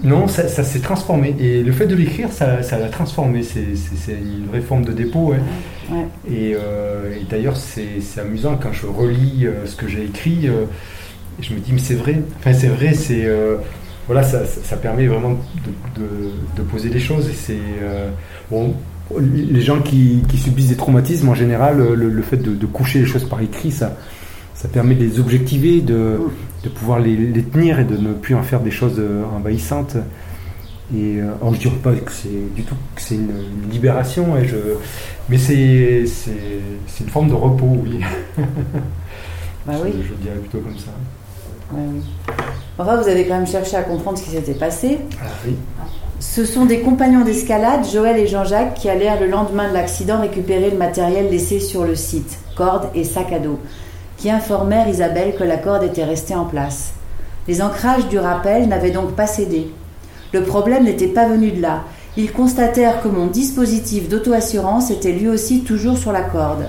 [0.04, 1.34] Non, ça, ça s'est transformé.
[1.40, 3.42] Et le fait de l'écrire, ça ça l'a transformé.
[3.42, 3.62] C'est
[4.12, 5.30] une vraie forme de dépôt.
[5.32, 5.38] ouais.
[5.90, 6.06] Ouais.
[6.30, 10.40] Et, euh, et d'ailleurs, c'est amusant quand je relis euh, ce que j'ai écrit.
[10.48, 10.64] euh,
[11.40, 12.20] je me dis, mais c'est vrai.
[12.38, 13.28] Enfin, c'est vrai, c'est.
[14.06, 15.30] voilà, ça, permet vraiment
[15.96, 17.28] de, de- de poser les choses.
[17.28, 17.58] Et c'est.
[18.50, 18.74] bon,
[19.20, 23.00] les gens qui, qui subissent des traumatismes, en général, le, le fait de, de coucher
[23.00, 23.96] les choses par écrit, ça,
[24.54, 26.18] ça permet de les objectiver, de,
[26.64, 29.96] de pouvoir les, les tenir et de ne plus en faire des choses euh, envahissantes.
[30.94, 33.30] Et euh, alors je dirais pas que c'est du tout que c'est une,
[33.64, 34.56] une libération, et je,
[35.28, 36.04] mais c'est
[37.00, 38.00] une forme de repos, oui.
[39.66, 39.92] Bah je, oui.
[40.08, 40.90] je dirais plutôt comme ça.
[41.72, 42.02] Ouais, oui.
[42.78, 44.98] Enfin, vous avez quand même cherché à comprendre ce qui s'était passé.
[45.22, 45.54] Ah, oui.
[46.20, 50.70] Ce sont des compagnons d'escalade, Joël et Jean-Jacques, qui allèrent le lendemain de l'accident récupérer
[50.70, 53.58] le matériel laissé sur le site, cordes et sac à dos,
[54.30, 56.94] informèrent Isabelle que la corde était restée en place.
[57.46, 59.72] Les ancrages du rappel n'avaient donc pas cédé.
[60.32, 61.84] Le problème n'était pas venu de là.
[62.16, 66.68] Ils constatèrent que mon dispositif d'auto-assurance était lui aussi toujours sur la corde.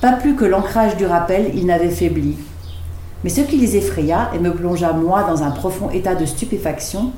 [0.00, 2.36] Pas plus que l'ancrage du rappel, il n'avait faibli.
[3.24, 7.12] Mais ce qui les effraya et me plongea moi dans un profond état de stupéfaction,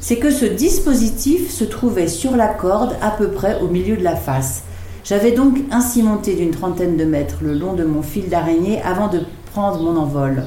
[0.00, 4.04] c'est que ce dispositif se trouvait sur la corde à peu près au milieu de
[4.04, 4.62] la face.
[5.08, 9.06] J'avais donc ainsi monté d'une trentaine de mètres le long de mon fil d'araignée avant
[9.06, 9.20] de
[9.52, 10.42] prendre mon envol.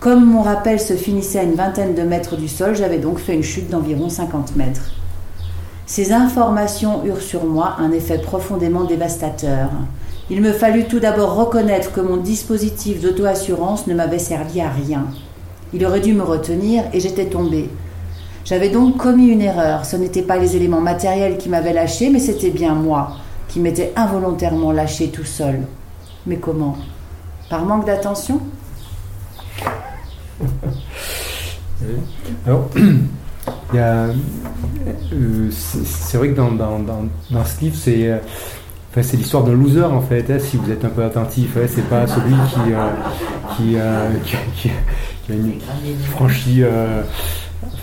[0.00, 3.34] Comme mon rappel se finissait à une vingtaine de mètres du sol, j'avais donc fait
[3.34, 4.94] une chute d'environ 50 mètres.
[5.84, 9.68] Ces informations eurent sur moi un effet profondément dévastateur.
[10.30, 15.04] Il me fallut tout d'abord reconnaître que mon dispositif d'auto-assurance ne m'avait servi à rien.
[15.74, 17.68] Il aurait dû me retenir et j'étais tombée.
[18.46, 19.84] J'avais donc commis une erreur.
[19.84, 23.18] Ce n'étaient pas les éléments matériels qui m'avaient lâché, mais c'était bien moi
[23.52, 25.60] qui m'étais involontairement lâché tout seul.
[26.26, 26.78] Mais comment?
[27.50, 28.40] Par manque d'attention?
[32.46, 34.06] Alors, il y a,
[35.12, 38.18] euh, c'est vrai que dans, dans, dans, ce livre, c'est euh,
[38.94, 40.30] c'est l'histoire d'un loser en fait.
[40.30, 42.88] hein, si vous êtes un peu attentif, hein, c'est pas celui qui euh,
[43.56, 44.10] qui, euh,
[44.56, 44.70] qui,
[46.10, 46.62] franchit,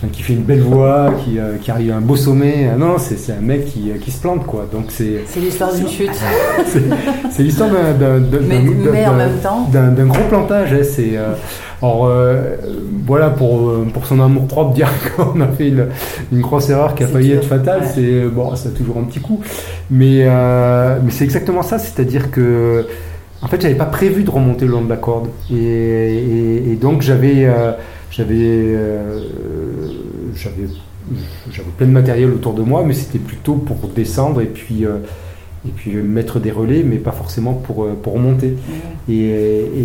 [0.08, 2.68] qui fait une belle voix, qui, euh, qui arrive à un beau sommet.
[2.72, 4.66] Ah Non, c'est c'est un mec qui, qui se plante quoi.
[4.72, 6.10] Donc c'est C'est l'histoire d'une chute.
[6.66, 6.80] c'est-
[7.30, 10.24] c'est l'histoire d'un- d'un d'un- Mais, d'un- mais en d'un- même temps, d'un d'un gros
[10.28, 10.72] plantage.
[10.72, 11.32] hein, c'est euh,
[11.82, 12.56] alors euh,
[13.06, 15.86] voilà pour euh, pour son amour propre dire qu'on a fait une,
[16.32, 17.80] une grosse erreur qui a failli être fatale.
[17.82, 17.86] ouais.
[17.94, 19.40] C'est bon, ça a toujours un petit coup,
[19.90, 21.78] mais euh, mais c'est exactement ça.
[21.78, 22.86] C'est-à-dire que
[23.42, 26.76] en fait, j'avais pas prévu de remonter le long de la corde, et, et- et
[26.76, 27.72] donc j'avais euh,
[28.10, 29.20] j'avais euh,
[30.34, 30.66] j'avais
[31.50, 34.98] j'avais plein de matériel autour de moi, mais c'était plutôt pour descendre et puis euh,
[35.66, 38.56] et puis mettre des relais, mais pas forcément pour euh, pour remonter.
[39.08, 39.14] Et,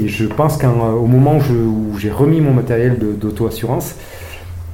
[0.04, 3.96] et je pense qu'au moment où je- où j'ai remis mon matériel de- d'auto-assurance,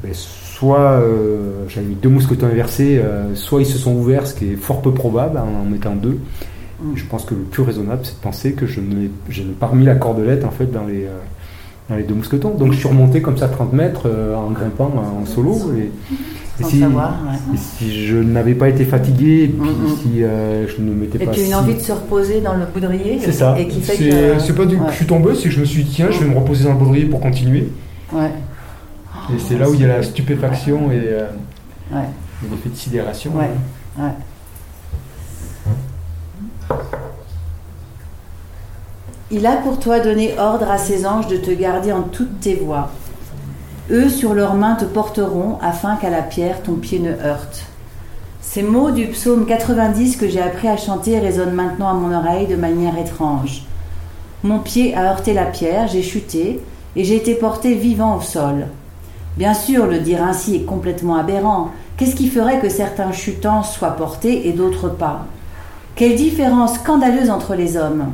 [0.03, 3.01] ben, soit euh, j'avais mis deux mousquetons inversés,
[3.35, 6.19] soit ils se sont ouverts, ce qui est fort peu probable en en mettant deux.
[6.81, 6.95] Mm.
[6.95, 9.67] Je pense que le plus raisonnable, c'est de penser que je n'ai je n'ai pas
[9.67, 11.05] remis la cordelette en fait dans les,
[11.91, 12.56] dans les deux mousquetons.
[12.58, 15.56] Donc je suis remonté comme ça 30 mètres euh, en grimpant euh, en solo.
[15.77, 15.91] Et,
[16.60, 17.15] et si, savoir.
[17.27, 17.56] ouais.
[17.56, 19.95] et si je n'avais pas été fatigué, et puis Mm, mm.
[20.01, 22.54] si euh, je ne m'étais Et pas puis une si- envie de se reposer dans
[22.54, 23.19] le boudrier.
[23.19, 23.56] C'est ça.
[23.60, 24.39] Et qui fait C'est que.
[24.39, 24.86] c'est pas du ouais.
[24.86, 26.63] que je suis tombé, c'est que je me suis dit tiens, je vais me reposer
[26.63, 27.69] dans le baudrier pour continuer.
[28.13, 28.32] Ouais,
[29.34, 33.32] Et c'est là où il y a la stupéfaction et, et l'effet de sidération.
[33.36, 33.49] ouais.
[34.04, 34.12] ouais.
[39.34, 42.56] Il a pour toi donné ordre à ses anges de te garder en toutes tes
[42.56, 42.89] voies.
[43.89, 47.63] Eux sur leurs mains te porteront afin qu'à la pierre ton pied ne heurte.
[48.41, 52.48] Ces mots du psaume 90 que j'ai appris à chanter résonnent maintenant à mon oreille
[52.48, 53.63] de manière étrange.
[54.44, 56.60] Mon pied a heurté la pierre, j'ai chuté
[56.98, 58.67] et j'ai été porté vivant au sol.
[59.38, 61.70] Bien sûr, le dire ainsi est complètement aberrant.
[61.96, 65.26] Qu'est-ce qui ferait que certains chutants soient portés et d'autres pas?
[65.96, 68.08] Quelle différence scandaleuse entre les hommes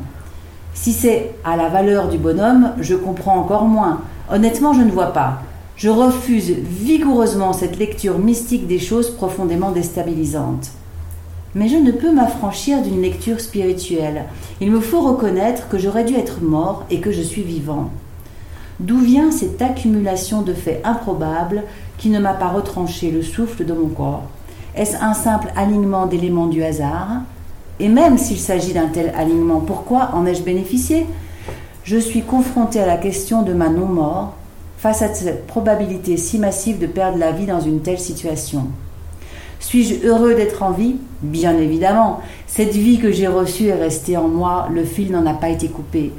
[0.80, 4.02] Si c'est à la valeur du bonhomme, je comprends encore moins.
[4.32, 5.42] Honnêtement, je ne vois pas.
[5.76, 10.70] Je refuse vigoureusement cette lecture mystique des choses profondément déstabilisantes.
[11.56, 14.26] Mais je ne peux m'affranchir d'une lecture spirituelle.
[14.62, 17.90] Il me faut reconnaître que j'aurais dû être mort et que je suis vivant.
[18.80, 21.64] D'où vient cette accumulation de faits improbables
[21.98, 24.24] qui ne m'a pas retranché le souffle de mon corps?
[24.76, 27.24] Est-ce un simple alignement d'éléments du hasard?
[27.80, 31.06] Et même s'il s'agit d'un tel alignement, pourquoi en ai-je bénéficié?
[31.84, 34.34] Je suis confronté à la question de ma non-mort
[34.78, 38.68] face à cette probabilité si massive de perdre la vie dans une telle situation.
[39.60, 40.98] Suis-je heureux d'être en vie?
[41.22, 42.20] Bien évidemment.
[42.46, 45.68] Cette vie que j'ai reçue est restée en moi, le fil n'en a pas été
[45.68, 46.12] coupé.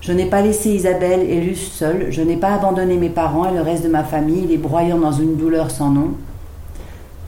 [0.00, 3.54] Je n'ai pas laissé Isabelle et Luce seuls, je n'ai pas abandonné mes parents et
[3.54, 6.10] le reste de ma famille, les broyant dans une douleur sans nom.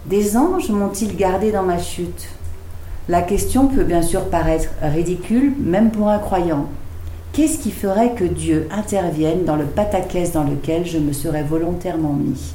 [0.06, 2.28] Des anges m'ont-ils gardé dans ma chute?
[3.08, 6.66] La question peut bien sûr paraître ridicule, même pour un croyant.
[7.32, 12.12] Qu'est-ce qui ferait que Dieu intervienne dans le pataquès dans lequel je me serais volontairement
[12.14, 12.54] mis?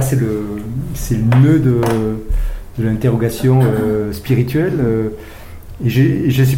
[0.00, 0.44] C'est le,
[1.42, 1.80] nœud de,
[2.78, 4.74] l'interrogation euh, spirituelle.
[4.80, 5.08] euh,
[6.44, 6.56] sais-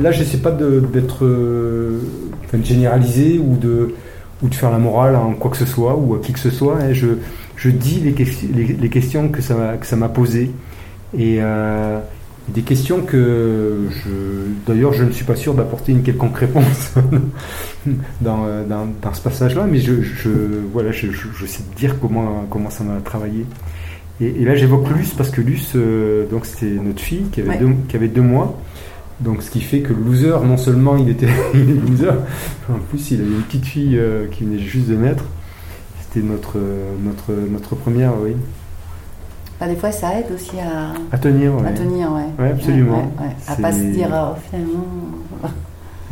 [0.00, 1.98] là, je n'essaie pas de- d'être euh,
[2.64, 3.94] généraliser ou de,
[4.42, 6.50] ou de faire la morale en quoi que ce soit ou à qui que ce
[6.50, 6.78] soit.
[6.80, 6.92] hein.
[6.92, 7.08] Je,
[7.56, 8.12] je dis les,
[8.54, 10.50] les, les questions que ça, m'a- que ça m'a posées.
[11.16, 11.98] Et euh,
[12.48, 14.10] des questions que, je,
[14.66, 16.94] d'ailleurs, je ne suis pas sûr d'apporter une quelconque réponse
[18.20, 20.30] dans, euh, dans, dans ce passage-là, mais je, je,
[20.72, 23.44] voilà, je, je, je sais dire comment, comment ça m'a travaillé.
[24.20, 27.50] Et, et là, j'évoque Luce parce que Luce, euh, donc c'était notre fille qui avait,
[27.50, 27.58] Ouais.
[27.58, 28.58] deux, qui avait deux mois.
[29.20, 32.10] Donc, ce qui fait que le loser, non seulement il était il loser,
[32.70, 35.24] en plus il avait une petite fille euh, qui venait juste de naître.
[36.00, 38.36] C'était notre, euh, notre, notre première, oui.
[39.60, 41.66] Bah, Des fois, ça aide aussi à, À tenir, oui.
[41.66, 42.22] à tenir, ouais.
[42.44, 42.98] Ouais, absolument.
[42.98, 43.36] Ouais, ouais, ouais.
[43.48, 44.84] À pas se dire, oh, finalement,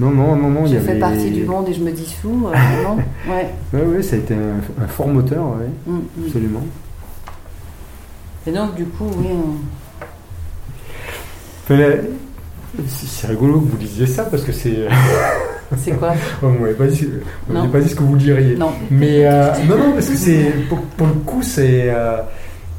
[0.00, 0.62] Non, non, non, non.
[0.66, 2.48] il y je fais avait- partie du monde et je me dissous.
[2.48, 2.96] euh, non
[3.32, 3.54] ouais.
[3.72, 6.26] Ouais, ouais, ça a été un, un fort moteur, ouais, Mm, mm.
[6.26, 6.62] absolument.
[8.48, 9.56] Et donc, du coup, oui, on-
[12.88, 14.86] c'est rigolo que vous disiez ça parce que c'est.
[15.78, 16.12] c'est quoi
[16.42, 18.56] vous m'avez pas, pas dit ce que vous diriez.
[18.56, 18.70] Non.
[18.90, 22.18] Mais euh, non, non, parce que c'est pour, pour le coup, c'est euh,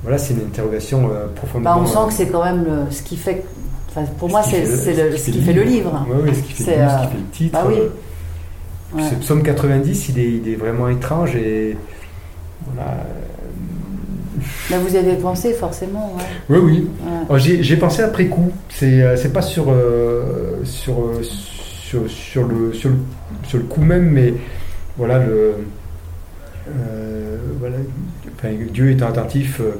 [0.03, 1.75] voilà, c'est une interrogation euh, profondément.
[1.75, 3.43] Bah, on sent que c'est quand même le- ce qui fait.
[4.19, 6.05] Pour moi, Ce c'est ce qui fait le livre.
[6.07, 7.53] Oui, oui, ce qui fait, le livre, ce euh, qui fait le titre.
[7.53, 7.75] Bah oui.
[7.79, 7.87] euh,
[8.95, 9.03] Ouais.
[9.09, 11.75] Ce psaume 90, il est, il est vraiment étrange et
[12.73, 12.91] voilà.
[14.69, 16.15] Là, vous avez pensé forcément.
[16.17, 16.23] Ouais.
[16.49, 16.87] Oui, oui.
[17.29, 17.39] Ouais.
[17.39, 18.51] J'ai pensé après coup.
[18.69, 22.97] C'est euh, pas sur, euh, sur, euh, sur, sur, le, sur, le,
[23.47, 24.33] sur le coup même, mais
[24.97, 25.53] voilà, le,
[26.69, 27.77] euh, voilà
[28.37, 29.71] enfin, Dieu étant attentif euh,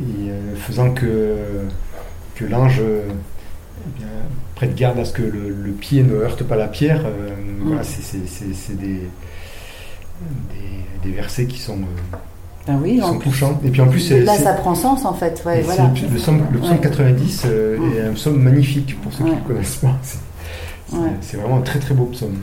[0.00, 1.34] et faisant que,
[2.34, 4.08] que l'ange eh bien,
[4.54, 7.02] prête garde à ce que le, le pied ne heurte pas la pierre.
[7.62, 7.82] voilà,
[8.26, 9.00] c'est- c'est des,
[10.50, 11.78] des, des versets qui sont,
[12.68, 13.30] Ah oui, en sont plus.
[13.30, 13.60] touchants.
[13.64, 14.10] Et puis en plus.
[14.10, 15.42] Là, ça prend sens en fait.
[15.46, 15.90] Ouais, voilà.
[16.10, 16.80] le, psaume, le psaume Ouais.
[16.80, 17.92] 90 euh, Mm.
[17.96, 19.96] est un psaume magnifique pour ceux qui ne le connaissent pas.
[20.02, 20.18] C'est
[20.88, 21.08] c'est- Ouais.
[21.20, 22.36] c'est vraiment un très très beau psaume.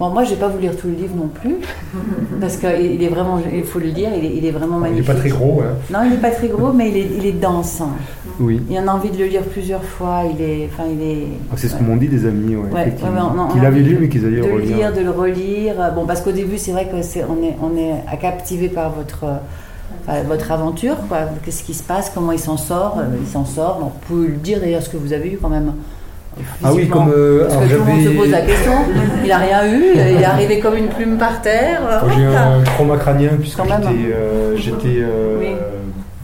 [0.00, 1.54] Bon, moi, j'ai pas voulu lire tout le livre non plus,
[2.40, 4.88] parce qu'il est vraiment, il faut le lire, il est, il est vraiment Il n'est
[4.88, 5.06] magnifique.
[5.06, 5.60] pas très gros.
[5.62, 5.74] Hein.
[5.92, 7.80] Non, il n'est pas très gros, mais il est, il est dense.
[7.80, 7.90] hein.
[8.40, 8.60] Oui.
[8.68, 10.22] Il y en a envie de le lire plusieurs fois.
[10.34, 11.26] Il est, enfin, il est.
[11.48, 11.78] Ah, C'est ce ouais.
[11.78, 14.00] que m'ont dit des amis, ouais, Ouais, on- on Qu'ils a l'avaient envie lu de-
[14.00, 14.76] mais qu'ils allaient de le le relire.
[14.76, 15.74] lire, de le relire.
[15.94, 19.24] Bon, parce qu'au début, c'est vrai que c'est, on est, on est captivé par votre,
[20.08, 21.18] enfin, votre aventure, quoi.
[21.44, 23.78] Qu'est-ce qui se passe, comment il s'en sort, euh, il s'en sort.
[23.78, 25.72] Bon, vous pouvez le dire d'ailleurs ce que vous avez eu quand même.
[26.62, 27.10] Ah oui, comme.
[27.14, 28.72] euh, Parce que tout le monde se pose la question.
[29.24, 31.80] Il a rien eu, il est arrivé comme une plume par terre.
[32.14, 34.12] J'ai eu un trauma crânien puisque j'étais.
[34.12, 35.46] euh, j'étais, euh, Oui.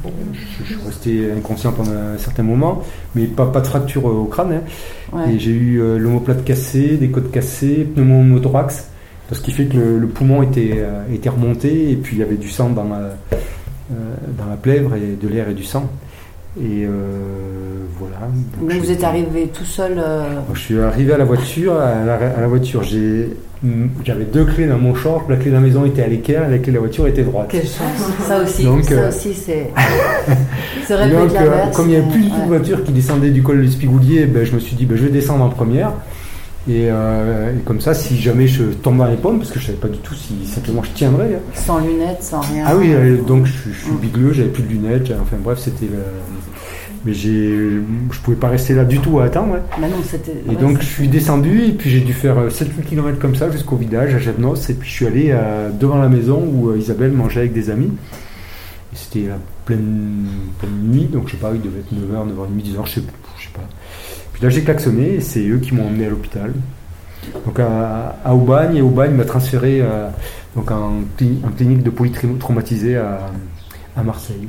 [0.02, 2.82] bon, je, je suis resté inconscient pendant un certain moment,
[3.14, 4.52] mais pas, pas de fracture euh, au crâne.
[4.52, 5.16] hein.
[5.16, 5.32] Ouais.
[5.34, 8.88] Et j'ai eu euh, l'omoplate cassée, des côtes cassées, pneumothorax,
[9.32, 12.22] ce qui fait que le, le poumon était, euh, était remonté et puis il y
[12.22, 13.10] avait du sang dans la,
[13.90, 15.88] dans la plèvre et de l'air et du sang.
[16.58, 16.88] Et euh,
[17.98, 18.16] voilà.
[18.60, 19.92] Donc, vous êtes arrivé tout seul.
[19.98, 21.74] euh, Je suis arrivé à la voiture.
[21.80, 23.28] À la, à la voiture, j'ai,
[24.04, 25.28] j'avais deux clés dans mon short.
[25.30, 27.22] La clé de la maison était à l'équerre et la clé de la voiture était
[27.22, 27.46] droite.
[27.50, 28.10] Quelle chance.
[28.26, 29.70] Ça aussi, Donc, ça euh, aussi c'est.
[30.88, 31.30] Donc,
[31.74, 34.26] comme il n'y avait plus du tout de voiture qui descendait du col des Spigouliers,
[34.26, 35.92] ben, je me suis dit ben, je vais descendre en première.
[36.68, 39.66] Et, euh, et comme ça, si jamais je tombe dans les pommes, parce que je
[39.66, 41.34] savais pas du tout si simplement je tiendrais.
[41.36, 41.40] hein.
[41.54, 42.64] Sans lunettes, sans rien.
[42.68, 43.96] Ah oui, euh, donc je, suis- je suis Mm.
[43.98, 45.86] bigleux, j'avais plus de lunettes, j'avais- enfin bref, c'était.
[45.86, 45.98] le-
[47.06, 47.48] Mais j'ai,
[48.12, 49.54] je pouvais pas rester là du tout à attendre.
[49.54, 49.60] hein.
[49.80, 50.32] Bah non, c'était.
[50.46, 53.50] Et ouais, donc je suis descendu et puis j'ai dû faire 7-8 km comme ça
[53.50, 56.76] jusqu'au village à Jadnos et puis je suis allé euh, devant la maison où euh,
[56.76, 57.90] Isabelle mangeait avec des amis.
[58.92, 60.26] Et C'était la pleine,
[60.58, 63.00] pleine nuit, donc je sais pas, il devait être 9h, 9h30, 10h, je sais,
[63.38, 63.62] je sais pas.
[64.40, 66.52] Puis là j'ai klaxonné et c'est eux qui m'ont emmené à l'hôpital.
[67.46, 70.08] Donc à, à Aubagne et Aubagne m'a transféré euh,
[70.56, 73.20] donc en, cli- en clinique de polytraumatisé à,
[73.96, 74.48] à Marseille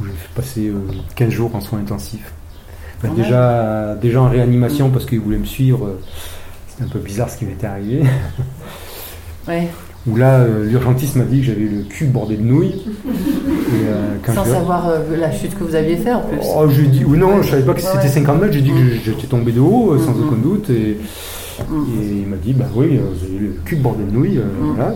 [0.00, 0.74] où j'ai passé euh,
[1.16, 2.32] 15 jours en soins intensifs.
[3.02, 3.14] Même.
[3.14, 6.00] déjà, déjà en réanimation parce qu'ils voulaient me suivre, euh,
[6.68, 8.02] c'était un peu bizarre ce qui m'était arrivé.
[9.48, 9.68] Ouais.
[10.06, 12.84] Où là, euh, l'urgentiste m'a dit que j'avais le cul bordé de nouilles.
[13.74, 16.38] Euh, Sans savoir euh, la chute que vous aviez fait en plus.
[16.56, 18.08] Oh, je dit, oui, non, je savais pas que c'était ouais.
[18.08, 18.74] 50 mètres, j'ai dit Mm.
[18.76, 20.42] que j'étais tombé de haut, euh, sans Mm, aucun mm.
[20.42, 20.98] doute, et,
[21.70, 21.84] Mm.
[22.02, 24.74] et il m'a dit, bah oui, vous avez le cul bordé de nouilles, Mm.
[24.76, 24.94] voilà.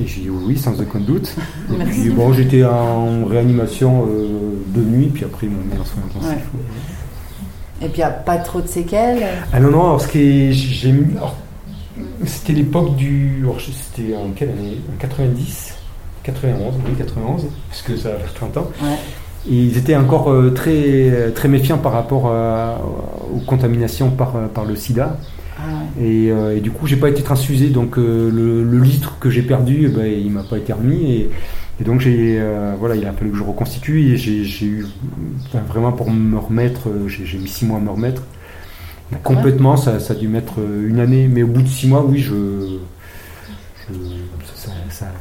[0.00, 1.34] Et j'ai dit oui, sans aucun doute.
[1.72, 2.00] Et Merci.
[2.02, 4.28] puis bon, j'étais en réanimation euh,
[4.68, 6.46] de nuit, puis après ils m'ont mis en soins intensifs.
[7.82, 9.24] Et puis il n'y a pas trop de séquelles?
[9.52, 10.52] Ah non, non, alors ce qui est.
[10.52, 11.06] J'ai mis.
[12.24, 13.42] C'était l'époque du.
[13.58, 14.78] C'était en quelle année?
[14.94, 15.74] En 90
[16.22, 18.70] 91, oui, 91, puisque ça va faire 30 ans.
[18.82, 18.96] Ouais.
[19.48, 22.78] Ils étaient encore euh, très, très méfiants par rapport à-
[23.34, 25.16] aux contaminations par, euh, par le sida.
[25.58, 25.62] Ah
[25.98, 26.06] ouais.
[26.06, 29.30] Et, euh, et du coup, j'ai pas été transfusé, donc euh, le, le litre que
[29.30, 31.10] j'ai perdu, ben, il m'a pas été remis.
[31.12, 31.30] Et,
[31.80, 34.12] et donc, j'ai, euh, voilà, il a fallu que je reconstitue.
[34.12, 34.86] Et j'ai, eu,
[35.46, 38.22] enfin, vraiment pour me remettre, euh, j'ai, mis six mois à me remettre.
[39.12, 41.88] Et complètement, ça, ça a dû mettre euh, une année, mais au bout de six
[41.88, 42.32] mois, oui, je,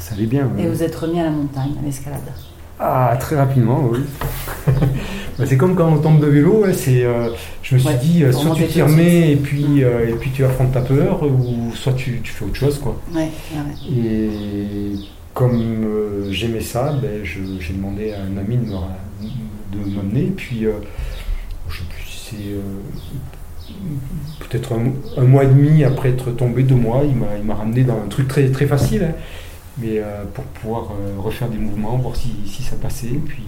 [0.10, 0.50] ça- ça allait bien.
[0.58, 0.70] Et ouais.
[0.70, 2.20] vous êtes remis à la montagne, à l'escalade.
[2.80, 4.00] Ah, très rapidement, oui.
[5.38, 7.30] Bah, c'est comme quand on tombe de vélo, ouais, c'est, euh,
[7.64, 10.32] je me suis Ouais, dit, euh, soit tu t'y remets et puis, euh, et puis
[10.32, 13.00] tu affrontes ta peur, ou soit tu, tu fais autre chose, quoi.
[13.90, 14.30] Et
[15.34, 18.98] comme j'aimais ça, ben, j'ai demandé à un ami de me ra-
[19.72, 20.66] de m'amener, puis
[21.70, 22.36] je sais plus si
[23.66, 27.46] c'est peut-être un, un mois et demi après être tombé, deux mois, il m'a, il
[27.46, 29.14] m'a ramené dans un truc très, très facile, hein,
[29.80, 33.44] mais euh, pour pouvoir euh, refaire des mouvements, voir si, si ça passait, puis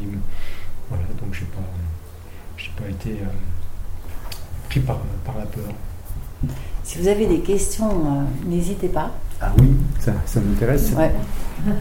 [0.89, 1.61] voilà, donc j'ai pas,
[2.57, 3.25] j'ai pas été euh,
[4.69, 5.73] pris par, par la peur.
[6.83, 9.11] Si vous avez des questions, euh, n'hésitez pas.
[9.41, 10.91] Ah oui, ça, ça m'intéresse.
[10.97, 11.11] Ouais.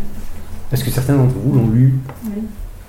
[0.73, 1.95] Est-ce que certains d'entre vous l'ont lu?
[2.27, 2.43] Oui.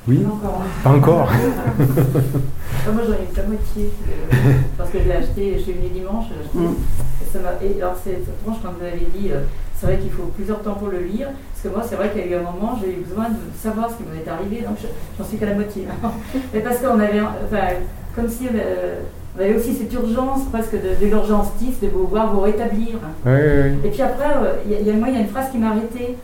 [0.07, 0.25] Oui?
[0.25, 0.61] Encore.
[0.83, 3.91] Pas encore Ah, moi j'en ai eu la moitié.
[4.09, 6.25] euh, parce que je l'ai acheté, je suis venue dimanche.
[6.29, 6.57] j'ai acheté.
[6.57, 6.75] Mm.
[7.21, 9.41] Et, ça m'a- et alors c'est franche quand vous avez dit, euh,
[9.81, 11.29] c'est vrai qu'il faut plusieurs temps pour le lire.
[11.53, 13.35] Parce que moi c'est vrai qu'il y a eu un moment, j'ai eu besoin de
[13.59, 15.87] savoir ce qui m'est arrivé, donc je- j'en suis qu'à la moitié.
[16.53, 17.67] Mais parce qu'on avait, enfin,
[18.15, 18.99] comme si euh,
[19.37, 22.97] on avait aussi cette urgence presque de, de l'urgentisme de pouvoir vous rétablir.
[23.25, 25.17] Oui, oui, Et puis après, euh, il y a- il y a, moi, il y
[25.17, 26.15] a une phrase qui m'a arrêtée.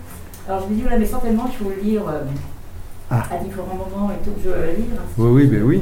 [0.48, 2.22] Alors je me dis, voilà, mais certainement, il faut le lire euh,
[3.10, 3.24] Ah.
[3.32, 4.32] à différents moments et tout.
[4.44, 4.96] Je vais le lire.
[4.98, 5.82] hein, si Oui, oui, ben je oui.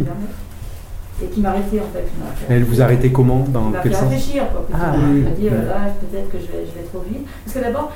[1.23, 2.05] Et qui m'a arrêté en fait.
[2.49, 4.43] Elle vous arrêtez comment Dans quel fait sens réfléchir.
[4.51, 4.67] Quoi.
[4.73, 5.49] Ah, oui, me dis, oui.
[5.49, 7.25] là, peut-être que je vais, je vais trop vite.
[7.45, 7.91] Parce que d'abord,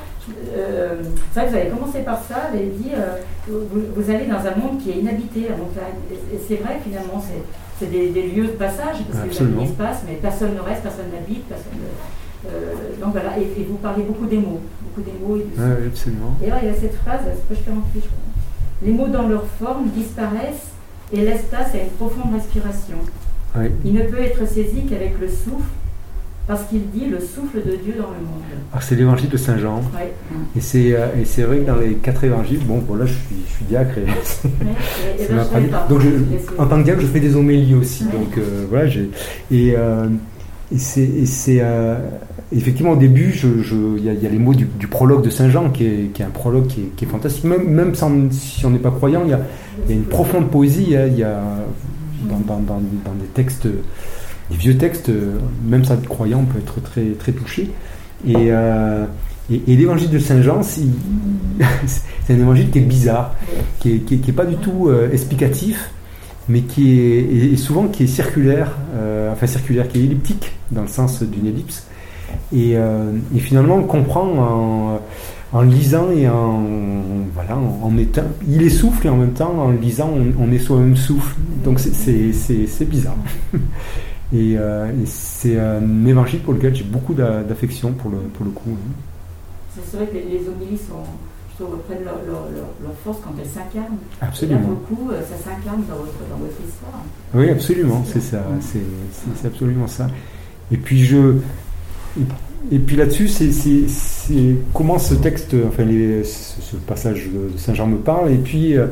[0.56, 1.02] euh,
[1.32, 3.16] c'est vrai que vous avez commencé par ça, vous avez dit, euh,
[3.46, 6.00] vous, vous allez dans un monde qui est inhabité, la montagne.
[6.10, 7.22] Et, et c'est vrai, finalement,
[7.78, 9.62] c'est, des, des lieux de passage, parce Absolument.
[9.62, 12.72] un espace, mais personne ne reste, personne n'habite, personne ne- euh,
[13.04, 15.86] donc voilà, et, et vous parlez beaucoup des mots, beaucoup des mots et du Oui,
[15.88, 16.36] absolument.
[16.42, 18.08] et alors, il y a cette phrase, c'est pas je crois.
[18.82, 20.72] Les mots dans leur forme disparaissent
[21.12, 22.96] et laissent place à une profonde respiration.
[23.56, 23.66] Oui.
[23.84, 25.68] Il ne peut être saisi qu'avec le souffle,
[26.46, 28.42] parce qu'il dit le souffle de Dieu dans le monde.
[28.50, 29.82] Alors, Ah, c'est l'évangile de Saint Jean.
[30.56, 33.12] Et c'est, euh, et c'est vrai que dans les quatre évangiles, bon, bon là je
[33.12, 34.04] suis, je suis diacre et
[34.60, 35.86] ben, m'a je pas.
[35.88, 38.04] Donc, je- en tant que diacre, je fais des homélies aussi.
[38.04, 39.10] Donc euh, voilà, j'ai.
[39.50, 40.06] Et, euh,
[40.72, 41.98] et c'est, euh,
[42.52, 46.20] effectivement au début, il y, a, les mots du, prologue de Saint Jean, qui est,
[46.20, 47.44] un prologue qui est, fantastique.
[47.44, 47.94] Même,
[48.30, 49.40] si on n'est pas croyant, il y a,
[49.88, 50.94] une profonde poésie.
[50.94, 51.08] hein.
[52.28, 55.10] Dans, des textes, des vieux textes,
[55.66, 57.70] même sans être croyant, on peut être très, touché.
[58.26, 59.06] Et, euh,
[59.50, 60.84] et, l'évangile de Saint Jean, c'est
[62.32, 63.34] un évangile qui est bizarre,
[63.80, 65.90] qui est, qui est, qui est pas du tout euh, explicatif,
[66.50, 70.88] mais qui est souvent qui est circulaire, euh, enfin circulaire, qui est elliptique dans le
[70.88, 71.86] sens d'une ellipse.
[72.52, 75.00] Et, euh, finalement, on comprend
[75.52, 76.62] en, lisant et en
[77.34, 80.96] voilà, en, en mettant, il essouffle et en même temps, en lisant, on, est soi-même
[80.96, 81.36] souffle.
[81.64, 83.16] Donc c'est- bizarre.
[84.32, 88.44] Et, euh, et c'est un évangile pour lequel j'ai beaucoup d'a- d'affection pour le, pour
[88.44, 88.70] le coup.
[89.74, 91.02] C'est c'est vrai que les homélies sont,
[91.60, 93.98] je trouve, prennent leur, leur, leur, leur force quand elles s'incarnent.
[94.20, 94.60] Absolument.
[94.60, 97.02] pour le coup, euh, ça s'incarne dans votre, dans votre histoire.
[97.34, 100.08] Oui, absolument, c'est ça, c'est absolument ça.
[100.72, 101.36] Et puis je,
[102.72, 107.96] et, puis là-dessus, c'est comment ce texte, enfin les- ce, passage de Saint Jean me
[107.98, 108.86] parle, et puis euh,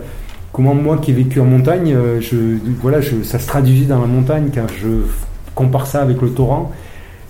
[0.53, 2.37] comment moi qui ai vécu en montagne, euh, je,
[2.81, 4.89] voilà, je, ça se traduit dans la montagne quand je
[5.55, 6.73] compare ça avec le torrent.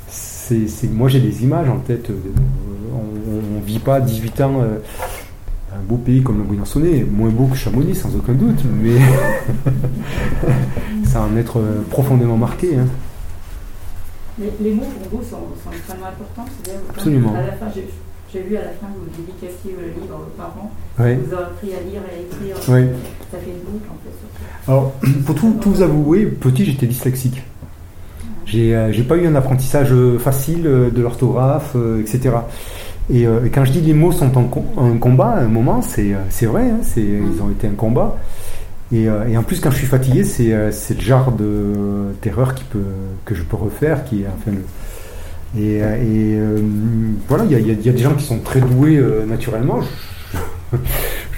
[0.09, 2.09] C'est, moi j'ai des images en tête.
[2.95, 4.61] on, ne vit pas 18 ans.
[4.63, 4.79] euh,
[5.75, 8.97] un beau pays comme le Briançonnais, moins beau que Chamonix sans aucun doute, mais
[11.05, 12.77] ça en être euh, profondément marqué.
[12.77, 12.87] hein.
[14.39, 16.47] Les, les mots pour vous sont, sont extrêmement importants.
[16.91, 17.35] Absolument.
[17.35, 20.71] À la fin, j'ai lu à la fin que vous dédicaciez le livre aux parents.
[20.97, 22.75] Vous avez appris à lire et à écrire.
[22.75, 22.89] Ouais.
[23.33, 24.71] Ça fait une boucle en fait.
[24.71, 24.93] Alors,
[25.27, 27.43] pour tout, tout vous avouer, petit, j'étais dyslexique.
[28.47, 32.31] J'ai euh, j'ai pas eu un apprentissage euh, facile euh, de l'orthographe, euh, etc.
[33.11, 36.15] Et, euh, et quand je dis les mots sont un combat, à un moment, c'est
[36.15, 38.17] euh, vrai, hein, ils ont été un combat.
[38.93, 42.55] Et, euh, et en plus, quand je suis fatigué, c'est le genre de terreur
[43.25, 44.03] que je peux refaire,
[45.57, 46.39] et,
[47.29, 49.81] voilà, il y a, des gens qui sont très doués naturellement.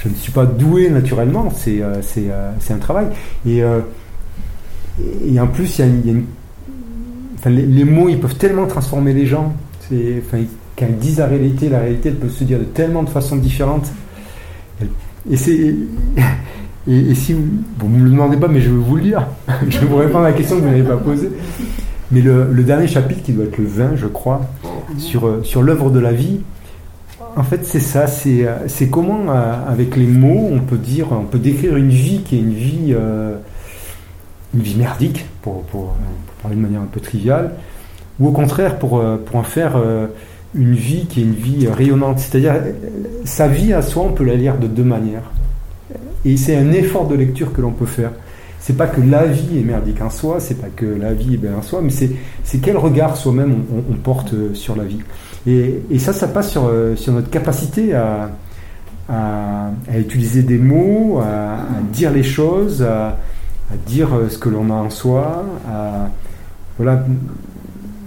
[0.02, 3.06] Je ne suis pas doué naturellement, c'est un travail.
[3.46, 3.62] Et,
[5.38, 5.80] en plus,
[7.46, 9.54] les, mots, ils peuvent tellement transformer les gens.
[10.88, 13.90] Ils disent la réalité, la réalité, elle peut se dire de tellement de façons différentes.
[16.88, 17.44] Et si vous,
[17.78, 19.26] vous me le demandez pas, mais je vais vous le dire.
[19.68, 21.30] je vais vous répondre à la question que vous n'avez pas posée.
[22.10, 24.40] Mais le, dernier chapitre, qui doit être le 20, je crois,
[24.98, 26.40] sur, euh, sur l'œuvre de la vie,
[27.36, 28.08] en fait, c'est ça.
[28.08, 32.22] C'est euh, comment, euh, avec les mots, on peut dire, on peut décrire une vie
[32.22, 32.94] qui est une vie,
[34.54, 35.94] une vie merdique, pour, pour,
[36.42, 37.52] parler de manière un peu triviale,
[38.18, 39.76] ou au contraire, pour, en faire
[40.54, 42.18] une vie qui est une vie rayonnante.
[42.18, 42.54] C'est-à-dire,
[43.24, 45.30] sa vie à soi, on peut la lire de deux manières.
[46.24, 48.12] Et c'est un effort de lecture que l'on peut faire.
[48.58, 51.38] C'est pas que la vie est merdique en soi, c'est pas que la vie est
[51.38, 55.00] belle en soi, mais c'est quel regard soi-même on, porte euh, sur la vie.
[55.46, 58.30] Et, et ça, ça passe sur, euh, sur notre capacité à,
[59.08, 63.18] à, utiliser des mots, à, à dire les choses, à,
[63.72, 65.44] à dire euh, ce que l'on a en soi.
[65.66, 66.10] À,
[66.76, 67.04] voilà.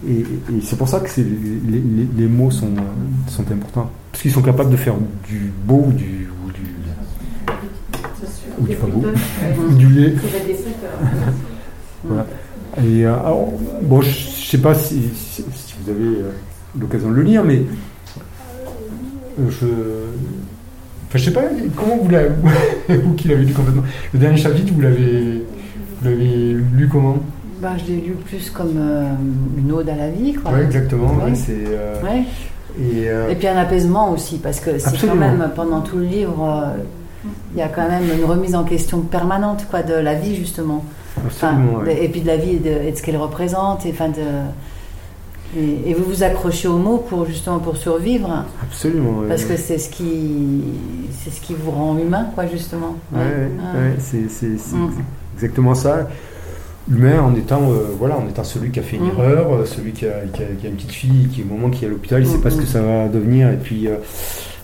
[0.07, 2.81] Et, et c'est pour ça que les, les- les mots sont, euh,
[3.29, 3.89] sont importants.
[4.11, 4.95] Parce qu'ils sont capables de faire
[5.27, 6.61] du beau ou du, ou du,
[8.59, 9.03] Ou du pas beau.
[9.69, 10.15] ou du laid.
[10.21, 10.91] C'est la destructeur.
[12.05, 12.25] Voilà.
[12.85, 16.31] Et euh, alors, bon, je je sais pas si, si- si vous avez euh,
[16.77, 17.61] l'occasion de le lire, mais
[19.39, 19.65] euh, je.
[21.07, 21.43] Enfin, je sais pas
[21.77, 22.29] comment vous l'avez,
[23.03, 23.83] vous qui l'avez lu complètement.
[24.13, 25.43] Le dernier chapitre, vous l'avez,
[26.01, 27.19] vous l'avez lu comment?
[27.63, 29.05] Ben, je l'ai lu plus comme euh,
[29.57, 30.35] une ode à la vie.
[30.45, 31.07] Ouais, exactement.
[31.15, 31.31] Ouais.
[31.31, 31.63] ouais, c'est.
[31.69, 32.23] euh, Ouais.
[32.77, 36.03] et, euh, Et puis un apaisement aussi, parce que c'est quand même, pendant tout le
[36.03, 40.13] livre, euh, il y a quand même une remise en question permanente quoi, de la
[40.15, 40.83] vie, justement.
[41.25, 41.53] Enfin,
[41.85, 43.85] de- et puis de la vie et de, et de ce qu'elle représente.
[43.85, 49.19] Et, enfin, de, et, et vous vous accrochez aux mots pour justement pour survivre, Absolument.
[49.21, 49.27] ouais.
[49.29, 50.63] parce que c'est ce qui
[51.23, 52.97] c'est ce qui vous rend humain, quoi, justement.
[53.13, 53.25] Ouais, ouais,
[53.79, 53.89] Ouais.
[53.91, 54.89] ouais, c'est Mm.
[55.35, 56.09] exactement ça.
[56.91, 59.19] Humain en étant, euh, voilà, en étant celui qui a fait une Mm.
[59.19, 61.69] erreur, euh, celui qui a, qui a- qui a une petite fille qui, au moment
[61.69, 62.67] qui est à l'hôpital, il ne sait Mm, pas ce que mm.
[62.67, 63.49] ça va devenir.
[63.51, 63.95] Et puis, euh,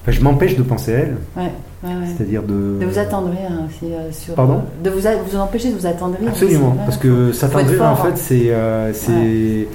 [0.01, 1.17] enfin, je m'empêche de penser à elle.
[1.37, 1.43] Ouais,
[1.83, 1.95] ouais, ouais.
[2.17, 2.77] C'est-à-dire de.
[2.79, 4.33] De vous attendrir hein, euh, sur.
[4.35, 4.63] Pardon?
[4.83, 6.27] De vous, a- vous empêcher de vous attendrir.
[6.27, 8.11] Absolument, parce que s'attendrir en fort, hein.
[8.15, 9.67] fait c'est c'est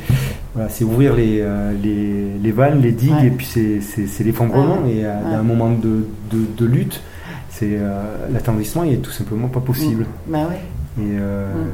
[0.55, 3.27] voilà, c'est ouvrir les, euh, les, les vannes, les digues Ouais.
[3.27, 4.97] et puis c'est- l'effondrement Ouais.
[4.99, 5.35] et à Ouais.
[5.35, 7.01] un moment de, de, de lutte,
[7.49, 8.01] c'est euh,
[8.33, 10.07] l'attendrissement il est tout simplement pas possible.
[10.29, 10.61] Bah ouais.
[11.03, 11.71] Et, euh, Mm.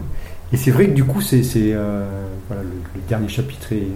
[0.53, 2.05] Et c'est vrai que du coup c'est euh,
[2.49, 3.87] voilà, le, le dernier chapitre est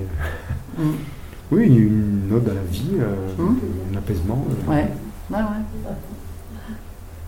[0.77, 0.91] Mm.
[1.53, 3.57] oui une ode à la vie, euh, Mm.
[3.95, 4.45] un apaisement.
[4.69, 4.71] euh.
[4.71, 4.89] Ouais.
[5.31, 5.95] Ouais, ouais.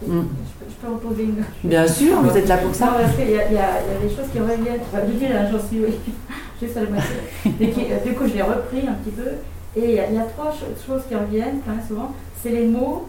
[0.07, 0.25] Je Mm.
[0.25, 1.43] peux, je peux en poser une.
[1.65, 2.87] Bien sûr, vous êtes là pour Non, ça.
[3.01, 4.81] parce qu'il y, a- y y des choses qui reviennent.
[4.93, 5.95] Enfin, du coup, là, j'en suis oui,
[6.63, 7.17] juste à la moitié.
[7.61, 9.29] Et qui- du coup, je l'ai repris un petit peu.
[9.77, 12.13] Et il y, a, il y a trois cho- choses qui reviennent quand même souvent.
[12.43, 13.07] C'est les mots,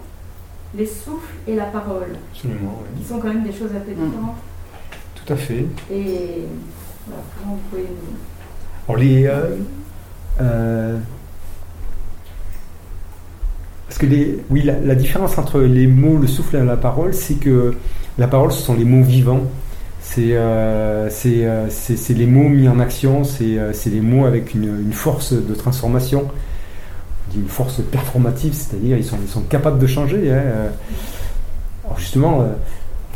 [0.77, 3.01] les souffles et la parole, Absolument, ouais.
[3.01, 4.05] qui sont quand même des choses un peu Mm.
[4.05, 4.35] différentes.
[5.27, 5.65] Tout à fait.
[5.91, 6.45] Et
[7.05, 9.55] voilà, comment vous pouvez nous- Alors les euh,
[10.41, 10.97] euh,
[13.87, 17.13] parce que les oui la, la différence entre les mots, le souffle et la parole,
[17.13, 17.73] c'est que
[18.17, 19.43] la parole ce sont les mots vivants.
[20.01, 21.67] C'est euh, euh,
[22.09, 26.27] les mots mis en action, c'est euh, les mots avec une, une force de transformation,
[27.35, 30.31] une force performative, c'est-à-dire ils sont ils sont capables de changer.
[30.31, 30.41] hein.
[31.85, 32.45] Alors justement,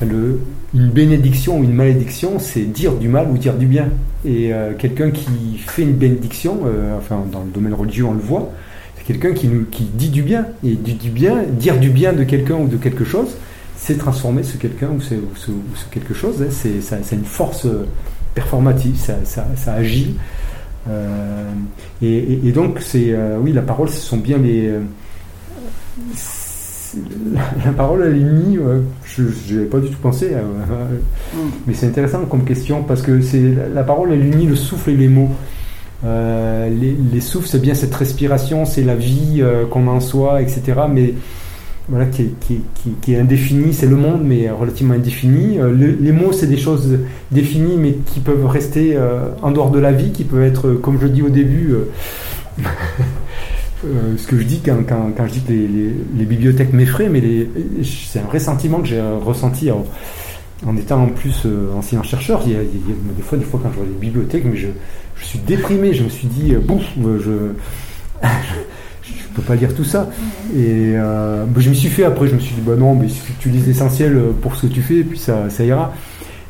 [0.04, 3.90] une bénédiction ou une malédiction, c'est dire du mal ou dire du bien.
[4.26, 8.20] Et euh, quelqu'un qui fait une bénédiction, euh, enfin dans le domaine religieux on le
[8.20, 8.52] voit,
[8.98, 9.50] c'est quelqu'un qui,
[9.94, 10.46] dit du bien.
[10.64, 13.30] Et du, bien, dire du bien de quelqu'un ou de quelque chose,
[13.78, 15.16] c'est transformer ce quelqu'un ou ce,
[15.92, 16.42] quelque chose.
[16.42, 16.52] hein.
[16.52, 17.88] C'est, ça, une force euh,
[18.36, 20.16] performative, ça, agit.
[22.02, 24.72] Et, donc, c'est, oui, la parole, ce sont bien les.
[27.66, 30.42] La, parole, elle est mise, euh, je n'avais pas du tout pensé, euh,
[31.34, 31.38] Mm.
[31.68, 34.96] mais c'est intéressant comme question parce que c'est la, parole, elle unit le souffle et
[34.98, 35.30] les mots.
[36.04, 40.00] Euh, les, les souffles, c'est bien cette respiration, c'est la vie euh, qu'on a en
[40.00, 40.62] soi, etc.
[40.92, 41.14] Mais
[41.90, 45.60] voilà, qui est, qui, est- qui- qui est indéfinie, c'est le monde, mais relativement indéfini.
[45.60, 46.98] Euh, le- les mots, c'est des choses
[47.32, 48.98] définies, mais qui peuvent rester
[49.42, 51.74] en dehors de la vie, qui peuvent être, comme je dis au début,
[53.86, 56.74] euh, ce que je dis quand, quand, quand je dis que les, les- les bibliothèques
[56.74, 57.22] m'effraient, mais
[57.84, 59.86] c'est un vrai sentiment que j'ai ressenti en,
[60.66, 62.44] en étant en plus euh, enseignant-chercheur.
[62.46, 64.46] Il y, a, il y a des fois, des fois, quand je vois les bibliothèques,
[64.46, 64.68] mais je,
[65.16, 65.94] je suis déprimé.
[65.94, 67.20] Je me suis dit, euh, bouf, euh,
[68.22, 68.28] je.
[69.04, 70.10] Je peux pas lire tout ça.
[70.54, 73.08] Et euh, bah, je m'y suis fait après, je me suis dit, bah non, mais
[73.40, 75.94] tu lises l'essentiel pour ce que tu fais, et puis ça, ça ira.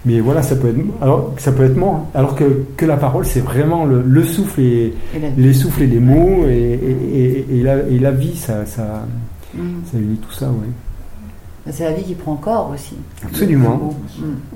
[0.06, 2.08] Mais voilà, ça peut être, alors, ça peut être mort.
[2.16, 5.84] Alors que, que la parole, c'est vraiment le, le souffle et Et la- les souffles
[5.84, 6.80] et les mots et,
[7.14, 7.62] et, et-
[8.00, 9.06] la, vie, ça, ça,
[9.54, 9.60] Mm.
[9.92, 11.72] ça unit tout ça, ouais.
[11.72, 12.96] C'est la vie qui prend corps aussi.
[13.24, 13.94] Absolument.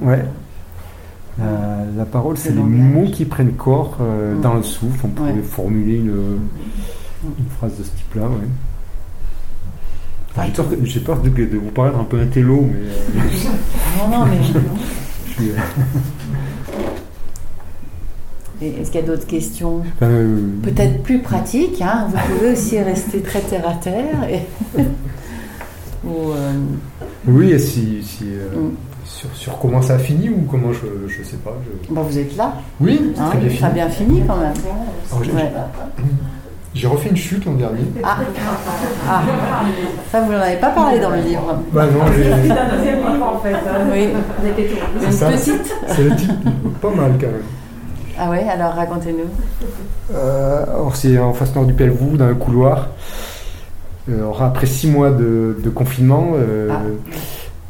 [0.02, 0.08] Mm.
[0.08, 0.26] Ouais.
[1.38, 1.46] La,
[1.98, 4.42] la parole, C'est les mots qui prennent corps euh, Mm.
[4.42, 5.00] dans le souffle.
[5.04, 5.42] On pourrait Ouais.
[5.44, 6.08] formuler une,
[7.38, 8.24] une phrase de ce type-là.
[8.24, 8.48] Ouais.
[10.38, 10.48] Enfin,
[10.84, 13.24] j'ai peur, de, de vous paraître un peu un télo, mais euh,
[14.12, 14.38] Non, non, mais
[15.42, 15.58] euh,
[18.62, 21.82] est-ce qu'il y a d'autres questions enfin, euh, Peut-être plus pratiques.
[21.82, 24.28] Hein Vous pouvez aussi rester très terre à terre.
[24.30, 24.42] Et...
[26.08, 26.54] Ou, euh,
[27.28, 28.72] Oui, et si, si, euh, Mm.
[29.08, 31.56] Sur, sur comment ça a fini ou comment je, je sais pas.
[31.88, 32.56] je- bah, vous êtes là.
[32.82, 33.66] Oui, Hein très bien ça fini.
[33.66, 34.54] a bien fini quand même.
[35.12, 35.52] Alors, Ouais.
[36.76, 37.80] J'ai refait une chute l'an dernier.
[38.04, 38.18] Ah.
[39.10, 39.22] ah,
[40.12, 41.58] ça vous n'en avez pas parlé dans le livre.
[41.72, 43.54] Bah non, j'ai- C'est la deuxième fois en fait.
[43.54, 43.88] hein.
[43.92, 44.10] Oui,
[44.98, 45.30] Vous avez ça.
[45.32, 45.74] petite.
[45.88, 46.32] c'est le type
[46.82, 47.44] pas mal quand même.
[48.20, 49.30] Ah ouais, alors racontez-nous.
[50.14, 52.90] Euh, alors c'est en face nord du Pelvoux, dans un couloir.
[54.10, 56.82] Euh, alors après six mois de, de confinement, euh, Ah.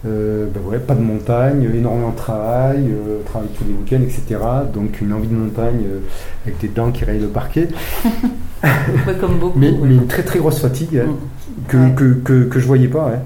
[0.07, 4.39] euh, ben ouais, pas de montagne, énormément de travail, euh, travail tous les week-ends, etc.
[4.73, 5.99] Donc une envie de montagne euh,
[6.45, 7.67] avec des dents qui rayent le parquet.
[9.07, 9.57] Ouais, Comme beaucoup.
[9.59, 11.67] Mais, une très très grosse fatigue hein, Mm.
[11.67, 11.91] que, Ouais.
[11.95, 13.11] que, que, que je voyais pas.
[13.13, 13.19] hein.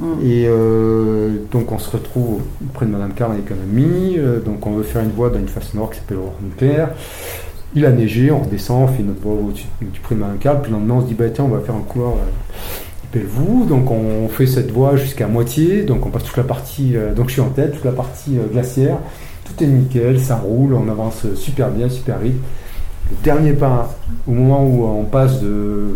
[0.00, 0.04] Mm.
[0.24, 2.40] Et euh, donc on se retrouve
[2.72, 4.16] près de Madame Carme avec un ami.
[4.44, 6.90] donc on veut faire une voie dans une face nord qui s'appelle Aurore Nucléaire.
[7.76, 10.58] Il a neigé, on redescend, on fait notre voie au-dessus du près de Madame Carme.
[10.62, 13.64] Puis le lendemain on se dit bah tiens on va faire un couloir euh, vous
[13.64, 15.82] Donc on fait cette voie jusqu'à moitié.
[15.82, 16.96] Donc on passe toute la partie.
[16.96, 18.98] euh, donc je suis en tête, toute la partie euh, glaciaire.
[19.44, 22.34] Tout est nickel, ça roule, on avance super bien, super vite.
[23.10, 23.94] Le dernier pas,
[24.26, 25.94] au moment où on passe de euh,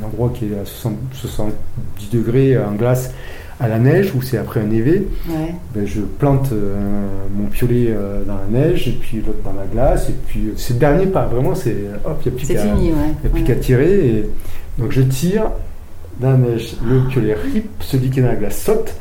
[0.00, 3.12] un endroit qui est à 60 70 degrés en glace
[3.60, 5.54] à la neige, où c'est après un Ouais.
[5.74, 6.76] ben, je plante euh,
[7.34, 10.08] mon piolet euh, dans la neige et puis l'autre dans la glace.
[10.08, 12.64] Et puis euh, c'est le dernier pas, vraiment, c'est hop, il n'y a plus qu'à
[12.64, 13.50] ouais.
[13.54, 13.60] Ouais.
[13.60, 14.06] tirer.
[14.06, 14.30] Et,
[14.78, 15.50] donc je tire
[16.20, 18.94] dans la neige, le piolet rip, celui qui est dans la glace saute.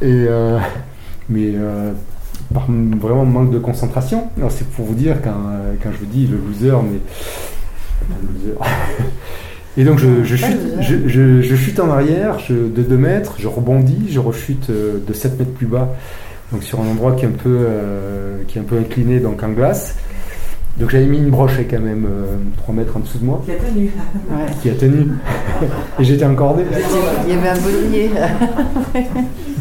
[0.00, 0.58] Et, euh,
[1.28, 1.92] mais euh,
[2.52, 2.66] par
[3.00, 4.28] vraiment manque de concentration.
[4.36, 6.98] Alors, C'est pour vous dire quand, euh, quand je vous dis le loser, mais.
[8.08, 8.58] Le loser.
[9.78, 13.36] Et donc je, je chute, je, je- je chute en arrière je- de 2 mètres,
[13.38, 15.88] je rebondis, je rechute euh, de 7 mètres plus bas,
[16.52, 19.42] donc sur un endroit qui est un peu, euh, qui est un peu incliné, donc
[19.42, 19.94] en glace.
[20.78, 22.06] Donc j'avais mis une broche quand même
[22.56, 23.90] 3 mètres en dessous de moi, Qui a tenu.
[24.30, 24.46] Ouais.
[24.62, 25.06] qui a tenu.
[26.00, 26.62] Et j'étais encordé.
[27.26, 28.10] Il y avait un baudrier.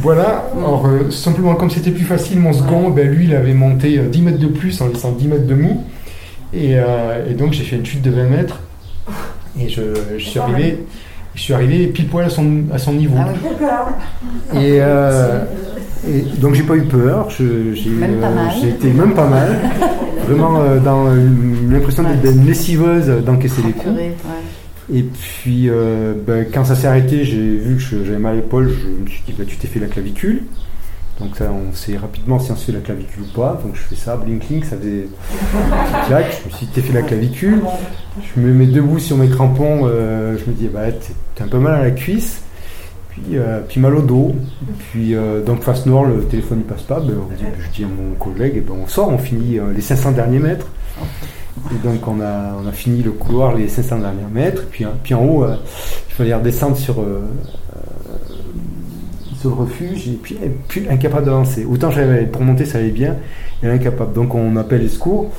[0.04, 4.00] Voilà, alors euh, simplement comme c'était plus facile, mon second, ben, lui il avait monté
[4.00, 5.84] euh, 10 mètres de plus en laissant 10 mètres de mou.
[6.54, 8.62] Et, euh, et donc j'ai fait une chute de 20 mètres.
[9.60, 9.82] Et je,
[10.18, 10.86] je suis arrivé.
[11.36, 13.16] Je suis arrivé pile poil à son, à son niveau.
[13.20, 13.28] Ah
[14.54, 14.60] oui.
[14.60, 15.44] Et, euh,
[16.10, 17.92] et donc j'ai pas eu peur, euh, j'ai
[18.70, 19.50] été même pas mal,
[20.32, 21.30] vraiment euh, dans euh,
[21.70, 24.00] l'impression d'être lessiveuse d'encaisser les coups.
[24.94, 28.70] Et puis euh, ben, quand ça s'est arrêté, j'ai vu que j'avais mal à l'épaule,
[28.70, 30.44] je me suis dit bah, tu t'es fait la clavicule.
[31.20, 33.62] Donc ça, on sait rapidement si on se fait la clavicule ou pas.
[33.64, 35.08] Donc je fais ça, blink blink, ça faisait
[36.08, 36.26] clac.
[36.44, 37.62] Je me suis dit t'es fait la clavicule.
[38.36, 40.92] Je me mets debout sur mes crampons, euh, je me dis bah
[41.36, 42.42] t'es un peu mal à la cuisse.
[43.12, 44.34] Puis, euh, puis mal au dos.
[44.80, 47.00] Puis euh, donc face nord, le téléphone il passe pas.
[47.00, 47.14] Ben,
[47.60, 50.40] je dis à mon collègue, eh ben, on sort, on finit euh, les 500 derniers
[50.40, 50.68] mètres.
[51.72, 54.64] Et donc on a, fini le couloir les 500 derniers mètres.
[54.72, 55.58] Puis, hein, en haut, euh,
[56.10, 57.02] il fallait redescendre sur,
[59.44, 60.08] le refuge.
[60.08, 61.66] Et puis, et puis incapable d'avancer.
[61.66, 63.18] Autant j'avais pour monter ça allait bien,
[63.62, 64.14] et incapable.
[64.14, 65.32] Donc on appelle les secours.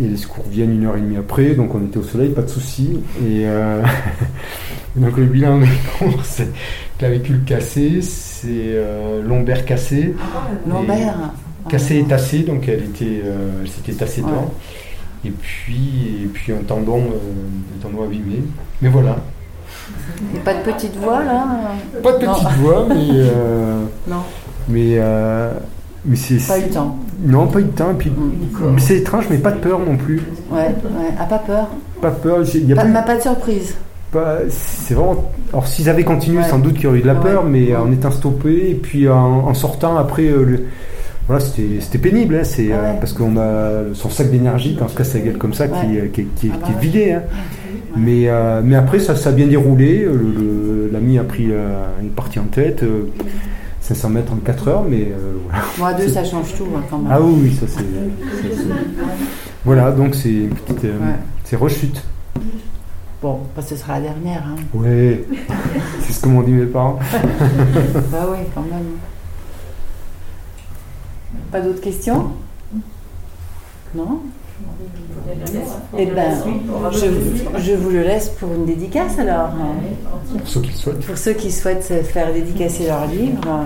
[0.00, 2.42] Et les secours viennent une heure et demie après, donc on était au soleil, pas
[2.42, 2.98] de souci.
[3.20, 3.80] Et euh,
[4.96, 5.68] donc le bilan des
[5.98, 6.48] cours, c'est
[6.98, 10.14] clavicule cassée, c'est euh, lombaire cassé,
[10.68, 11.14] Lambert.
[11.68, 14.30] cassée et tassée, donc elle était, euh, elle s'était tassée Ouais.
[14.30, 14.52] dedans.
[15.24, 18.42] Et puis, et puis un tendon, euh, un tendon abîmé.
[18.82, 19.16] Mais voilà,
[20.34, 21.46] Et pas de petite voix là
[22.02, 22.32] pas de Non.
[22.34, 22.96] petite voix, mais
[24.08, 24.22] Non,
[24.68, 24.98] Mais,
[26.04, 26.44] mais c'est.
[26.48, 26.98] pas eu le temps.
[27.22, 27.90] Non, pas eu de temps.
[27.90, 28.12] Et puis,
[28.78, 30.20] c'est étrange, mais pas de peur non plus.
[30.50, 31.10] Ouais, ouais.
[31.18, 31.68] Ah, pas peur.
[32.00, 32.38] Pas peur.
[32.54, 33.74] Il y a Pas, de surprise.
[34.12, 35.30] pas- c'est vraiment.
[35.52, 36.44] Alors, s'ils avaient continué, Ouais.
[36.48, 37.20] sans doute qu'il y aurait eu de la Ouais.
[37.22, 37.76] peur, mais Ouais.
[37.76, 40.24] en étant stoppé, et puis en, en sortant après.
[40.28, 40.64] euh, le-
[41.26, 44.88] Voilà, c'était c'était pénible, hein, c'est, euh, parce qu'on a son sac d'énergie quand on
[44.88, 46.10] se casse la gueule comme ça qui, Ouais.
[46.12, 46.80] qui, qui- Ah bah qui est ouais.
[46.82, 47.12] vidé.
[47.12, 47.22] hein.
[47.96, 50.06] Mais, euh, mais après, ça, ça a bien déroulé.
[50.92, 52.84] L'ami a pris euh, une partie en tête,
[53.84, 55.64] euh, 500 mètres en 4 heures, mais euh, voilà.
[55.78, 57.12] Moi, à deux, ça change tout hein, quand même.
[57.12, 57.80] Ah oui, oui, ça c'est.
[58.56, 58.68] c'est-
[59.64, 60.84] Voilà, donc c'est une petite.
[60.84, 61.14] euh, Ouais.
[61.44, 62.02] C'est rechute.
[63.20, 64.42] Bon, bah, ce sera la dernière.
[64.46, 64.56] Hein.
[64.74, 65.24] Ouais,
[66.02, 66.98] c'est ce que m'ont dit mes parents.
[68.12, 68.96] bah oui, quand même.
[71.50, 72.30] Pas d'autres questions?
[73.94, 74.20] Non?
[75.98, 76.22] Eh ben,
[76.92, 79.50] je, je vous le laisse pour une dédicace alors.
[80.38, 81.06] Pour ceux qui le souhaitent.
[81.06, 83.40] Pour ceux qui souhaitent faire dédicacer leur livre.
[83.46, 83.62] euh,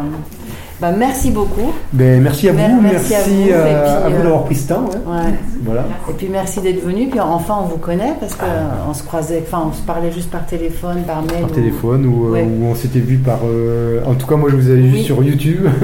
[0.80, 1.72] bah, merci beaucoup.
[1.92, 4.54] Ben, merci à vous, Mer- merci, merci à vous, euh, à vous euh, d'avoir pris
[4.54, 4.84] ce temps.
[4.84, 5.12] ouais.
[5.12, 5.32] Ouais.
[5.64, 5.84] Voilà.
[6.08, 7.08] Et puis merci d'être venu.
[7.08, 10.46] Puis enfin on vous connaît parce qu'on se croisait, enfin on se parlait juste par
[10.46, 11.40] téléphone, par mail.
[11.40, 12.44] Par ou- téléphone ou, euh, Ouais.
[12.44, 13.40] ou on s'était vu par.
[13.44, 15.66] euh, en tout cas, moi je vous avais vu sur YouTube.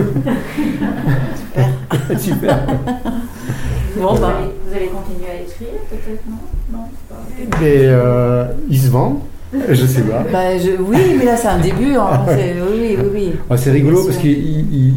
[2.18, 2.58] Super.
[3.96, 6.36] Bon, Vous, bah, allez, vous allez continuer à écrire peut-être non?
[6.78, 7.16] Non pas.
[7.60, 9.22] Mais euh, il se vend,
[9.70, 10.24] je sais pas.
[10.32, 11.94] bah, je- oui, mais là c'est un début.
[11.96, 12.20] hein.
[12.28, 13.32] C'est- Oui, oui, oui.
[13.48, 14.94] Ah, c'est rigolo parce qu'il il,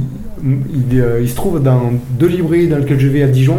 [0.92, 3.58] il, euh, il se trouve dans deux librairies dans lesquelles je vais à Dijon.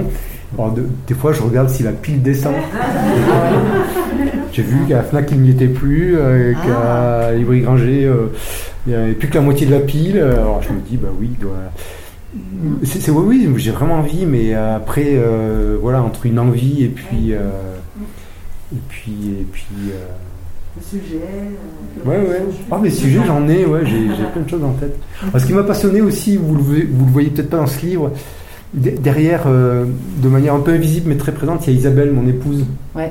[0.59, 2.55] Alors, de- des fois, je regarde si la pile descend.
[4.53, 6.67] J'ai vu qu'à la Fnac, il n'y était plus, euh, Ah.
[6.67, 8.33] qu'à la librairie Granger, euh,
[8.87, 10.19] il n'y avait plus que la moitié de la pile.
[10.19, 11.53] Alors, je me dis, bah oui, il doit.
[12.85, 17.33] C'est, oui, oui, j'ai vraiment envie, mais après, euh, voilà, entre une envie et puis.
[17.33, 17.49] euh,
[18.73, 19.13] et puis.
[19.41, 20.07] Et puis euh,
[20.77, 21.23] Le sujet.
[21.25, 22.43] euh, Ouais, ouais.
[22.71, 24.97] Ah, des sujets, j'en ai, ouais, j'ai, j'ai plein de choses en tête.
[25.23, 27.85] Alors, ce qui m'a passionné aussi, vous le, vous le voyez peut-être pas dans ce
[27.85, 28.13] livre,
[28.75, 29.87] de- derrière, euh,
[30.23, 32.65] de manière un peu invisible mais très présente, il y a Isabelle, mon épouse.
[32.95, 33.11] Ouais.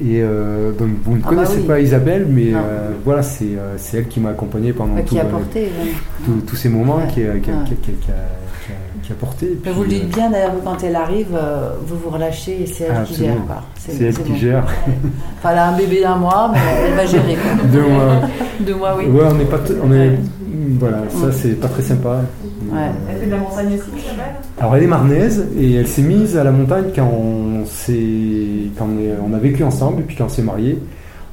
[0.00, 1.66] Et euh, donc, vous ne Ah bah connaissez oui.
[1.66, 5.14] pas Isabelle, mais euh, voilà, c'est, euh, c'est elle qui m'a accompagné pendant Bah, tout,
[5.14, 5.60] qui a euh, porté.
[5.62, 5.92] ouais.
[6.24, 7.08] tout- tous ces moments, Ouais.
[7.08, 8.14] qui, qui a-
[9.08, 9.46] qui a- porté.
[9.62, 12.66] Puis, vous le dites euh, bien d'ailleurs, quand elle arrive, euh, vous vous relâcez et
[12.66, 13.34] c'est elle Ah, qui gère.
[13.76, 14.36] c'est elle qui bon.
[14.36, 14.64] gère.
[15.38, 17.34] Enfin, elle a un bébé d'un mois, mais elle va gérer.
[17.34, 17.64] quoi.
[17.72, 18.20] Deux mois.
[18.60, 19.06] Deux mois, oui.
[19.06, 19.58] Ouais, on n'est pas.
[19.82, 20.18] On est, Ouais.
[20.80, 22.20] Voilà, ça c'est pas très sympa.
[22.70, 22.78] Ouais.
[23.10, 24.34] Elle fait de la montagne aussi, Isabelle?
[24.58, 28.86] Alors elle est marnaise et elle s'est mise à la montagne quand on, s'est- quand
[28.86, 28.98] on,
[29.32, 30.78] est- a vécu ensemble et puis quand on s'est mariés.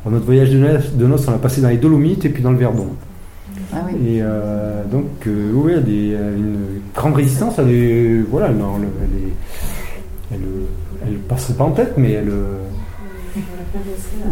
[0.09, 2.51] Notre voyage de noces, de noces, on l'a passé dans les Dolomites et puis dans
[2.51, 2.87] le Verdon.
[3.73, 3.93] Ah oui.
[4.07, 6.57] Et euh, donc euh, oui, est- elle a une
[6.95, 7.55] grande résistance.
[7.59, 9.33] Elle est, voilà, non, elle, elle est,
[10.33, 12.29] elle, elle passerait pas en tête, mais elle.
[12.29, 12.57] euh,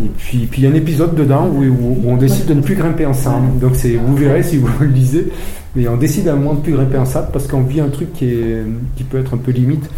[0.04, 2.54] Et puis, puis il y a un épisode dedans où, où- où on décide de
[2.54, 3.60] ne plus grimper ensemble.
[3.60, 5.28] Donc c'est, vous verrez si vous le lisez,
[5.76, 7.90] mais on décide à un moment de ne plus grimper ensemble parce qu'on vit un
[7.90, 8.64] truc qui, est,
[8.96, 9.90] qui peut être un peu limite.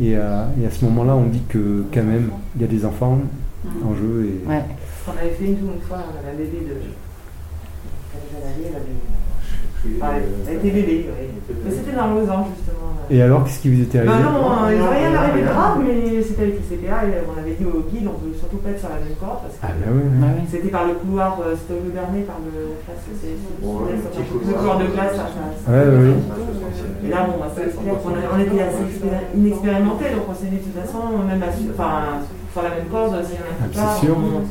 [0.00, 3.18] Et, et à ce moment-là, on dit que quand même, il y a des enfants
[3.84, 4.28] en jeu.
[4.28, 4.62] Et, Ouais.
[5.08, 5.56] On avait fait une
[5.88, 6.74] fois, on avait un bébé de.
[8.14, 10.10] Elle avait Ah,
[10.48, 11.26] Elle était bébé, oui.
[11.64, 12.98] Mais c'était dans Lausanne, justement.
[13.08, 15.46] et alors, qu'est-ce qui vous était arrivé Ben non, il n'y a rien arrivé de
[15.46, 18.70] grave, mais c'était avec l'ICPA et on avait dit au guide on veut surtout pas
[18.70, 20.44] être sur la même corde parce que Ah bah Bah oui.
[20.50, 24.78] c'était par le couloir, euh, c'était au Bernet, par le la classe, le couloir.
[24.78, 25.14] de classe.
[25.16, 26.12] ça, Ouais.
[27.06, 30.34] Et là, bon, bah, c'est clair qu'on a- on était assez expéri- inexpérimentés, donc on
[30.34, 33.46] s'est dit de toute façon, même à, enfin, sur la même corde, s'il y en
[33.46, 34.16] a Ah, qui c'est part, sûr.
[34.18, 34.42] on-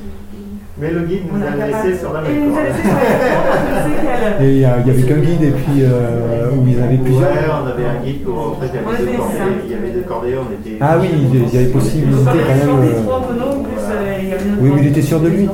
[0.80, 2.65] Mais le guide nous a a laissé sur la même corde.
[4.41, 6.80] Et il y, a- il y avait qu'un guide et puis euh, où il y
[6.80, 7.21] en avait plusieurs.
[7.32, 8.38] Ouais, on avait un guide pour.
[8.38, 9.34] En fait, il y avait deux cordées,
[9.65, 10.78] il y avait deux cordées, on était.
[10.80, 12.69] Ah oui, il y avait possibilité quand même.
[12.69, 12.93] euh,
[13.89, 15.49] euh, Oui, mais il était sûr de lui.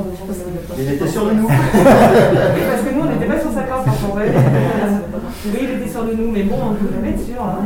[0.78, 1.48] Il était sûr de nous.
[1.48, 4.18] Oui, parce que nous, on n'était pas sur sa corde quand on.
[4.18, 7.42] Oui, il était sûr de nous, mais bon, on ne pouvait jamais être sûr.
[7.42, 7.60] hein.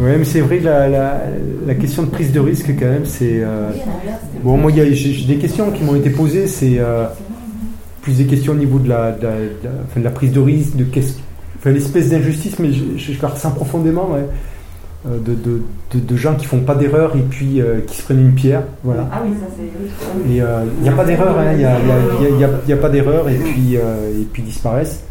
[0.00, 1.20] Ouais, mais c'est vrai que la, la,
[1.66, 3.42] la question de prise de risque, quand même, c'est.
[3.42, 3.70] euh,
[4.42, 7.04] Bon, moi, il y a- j'ai j'ai des questions qui m'ont été posées, c'est euh,
[8.00, 10.32] plus des questions au niveau de la, de la, de la- enfin, de la prise
[10.32, 11.18] de risque, de qu'est-ce-
[11.58, 14.24] enfin, l'espèce d'injustice, mais je, je, je la ressens profondément, ouais,
[15.06, 18.02] euh, de, de, de, de gens qui font pas d'erreur et puis euh, qui se
[18.04, 19.06] prennent une pierre, voilà.
[19.12, 20.32] Ah oui, ça c'est.
[20.34, 21.78] Et euh, il n'y a pas d'erreur, hein, il n'y a, y a-
[22.18, 24.24] il y a- il y a- il y a pas d'erreur et puis, euh, et
[24.32, 25.02] puis disparaissent.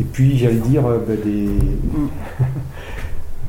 [0.00, 1.48] Et puis, j'allais dire, euh, ben, des,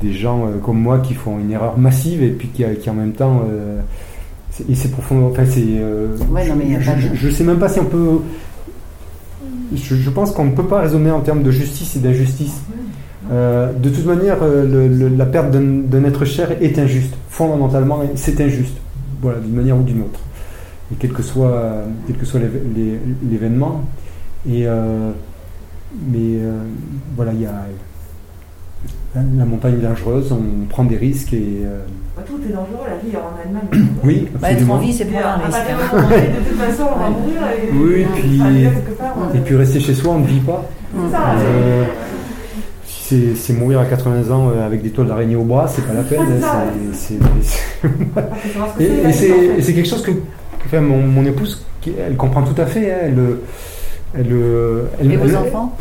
[0.02, 2.94] des gens euh, comme moi qui font une erreur massive et puis qui, qui en
[2.94, 3.44] même temps.
[3.52, 3.80] euh,
[4.70, 5.28] et c'est profond.
[5.32, 5.64] Enfin, c'est.
[5.66, 7.70] euh, Ouais, non, mais il y a je, pas de- je- je sais même pas
[7.70, 8.20] si on peut.
[9.76, 12.62] Je, je pense qu'on ne peut pas raisonner en termes de justice et d'injustice.
[13.32, 17.14] Euh, de toute manière, euh, le- le- la perte d'un être cher est injuste.
[17.30, 18.76] Fondamentalement, c'est injuste.
[19.22, 20.20] Voilà, d'une manière ou d'une autre.
[20.92, 22.40] Et quel que soit, quel que soit
[23.30, 23.84] l'événement.
[24.50, 25.12] Et euh,
[26.12, 26.64] mais euh,
[27.16, 27.66] voilà, il y a
[29.16, 31.80] la montagne est dangereuse, on prend des risques et euh,
[32.16, 33.88] Bah, Tout est dangereux, la vie en Allemagne.
[34.04, 35.52] oui, Bah, être en vie, c'est Et pas un risque.
[35.52, 36.10] partir hein.
[36.44, 37.42] de toute façon, on va mourir.
[37.52, 40.40] Et, Oui, puis- déjà, quelque part, on- Et puis rester chez soi, on ne vit
[40.40, 40.66] pas.
[40.94, 41.84] C'est ça, Euh,
[42.86, 45.86] si c'est- c'est mourir à 80 ans euh, avec des toiles d'araignée au bras, c'est
[45.86, 46.22] pas la peine.
[48.80, 50.12] Et, c'est, et et quelque chose que
[50.66, 52.92] enfin, mon, mon épouse, qui- elle comprend tout à fait.
[52.92, 53.16] hein, elle,
[54.16, 54.28] elle,
[55.02, 55.76] elle- Et vos elle- enfants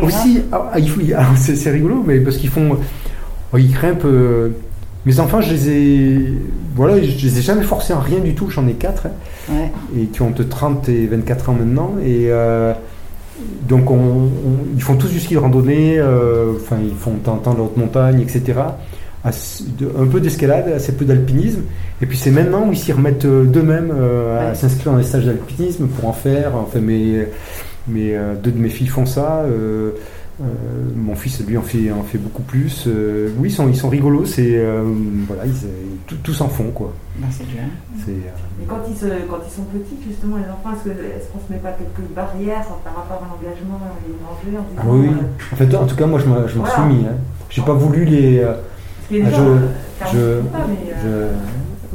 [0.00, 0.76] Aussi, ah, ah,
[1.16, 2.76] alors, c'est rigolo, mais parce qu'ils font,
[3.52, 4.04] oh, ils grimpent.
[4.04, 4.50] euh,
[5.06, 6.32] mes enfants, je les ai,
[6.74, 8.50] voilà, je les ai jamais forcés en rien du tout.
[8.50, 9.10] J'en ai quatre hein,
[9.52, 9.70] Ouais.
[9.96, 11.92] et qui ont entre 30 et 24 ans maintenant.
[12.04, 12.72] Et euh,
[13.68, 14.30] donc, on- on-
[14.74, 15.96] ils font tous du ski de randonnée.
[15.98, 18.42] euh, Enfin, ils font de temps en temps de montagne, etc.
[19.26, 21.62] un peu d'escalade, assez peu d'alpinisme.
[22.02, 24.54] Et puis c'est maintenant où ils s'y remettent euh, d'eux-mêmes euh, à Ouais.
[24.54, 26.54] s'inscrire dans les stages d'alpinisme pour en faire.
[26.56, 27.26] Enfin, mes,
[27.88, 29.40] mes, euh, deux de mes filles font ça.
[29.44, 29.92] euh,
[30.38, 30.44] euh,
[30.94, 32.84] mon fils, lui, en fait, en fait beaucoup plus.
[32.86, 34.26] Euh, oui, ils sont, ils sont rigolos.
[34.26, 34.82] C'est euh,
[35.26, 35.52] voilà, ils,
[36.06, 36.92] tout- tous en font quoi.
[37.18, 37.62] Ben, c'est bien.
[38.06, 38.12] Euh,
[38.62, 41.58] Et quand ils, se, quand ils sont petits, justement, les enfants, est-ce qu'on se met
[41.58, 45.56] pas quelques barrières par rapport à l'engagement et l'enjeu en disant, ah oui, euh, En
[45.56, 46.74] fait, en tout cas, moi, je m'en je m'en Voilà.
[46.84, 47.06] suis mis.
[47.06, 47.16] Hein.
[47.48, 48.44] J'ai pas voulu les.
[49.06, 51.30] Parce qu'il y a des Ah, gens, je- pas, mais, euh,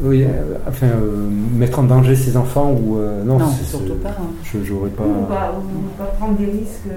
[0.02, 0.30] Je, oui, euh,
[0.68, 4.10] enfin, euh, mettre en danger ses enfants ou euh, non, Non, c'est- surtout pas.
[4.10, 4.28] hein.
[4.44, 5.04] Je j'aurais pas.
[5.04, 6.88] ou, pas, ou pas prendre des risques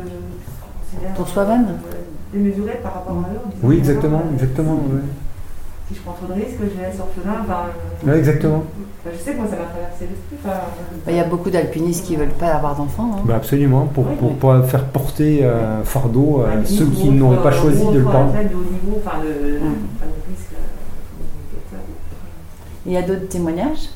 [1.17, 1.67] Pour soi-même
[2.33, 4.79] démesurés par rapport à disant, Oui, exactement, exactement.
[5.95, 7.37] Si je prends trop de risques, je laisse orphelin.
[7.43, 7.67] Enfin,
[8.05, 8.65] euh, Ouais, exactement.
[9.07, 10.37] je sais que moi, ça m'a traversé l'esprit.
[10.45, 10.57] enfin,
[11.07, 13.11] Ben, Il y a beaucoup d'alpinistes qui veulent pas avoir d'enfants.
[13.17, 13.23] hein.
[13.25, 17.43] Bah, absolument, pour, Oui, pour mais- pas faire porter un fardeau à ceux qui n'auraient
[17.43, 18.33] pas euh, choisi de le prendre.
[18.33, 18.37] Mm.
[19.25, 19.59] euh.
[22.87, 23.89] Il y a d'autres témoignages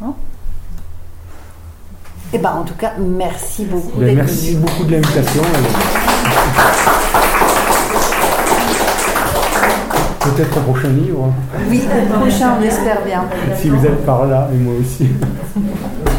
[0.00, 0.14] Non?
[2.32, 5.42] Eh ben, en tout cas, merci beaucoup Ben, d'être merci beaucoup de l'invitation.
[10.36, 11.32] Peut-être un prochain livre,
[11.70, 13.24] Oui, le prochain, on espère bien.
[13.56, 15.08] si vous êtes par là, et moi aussi.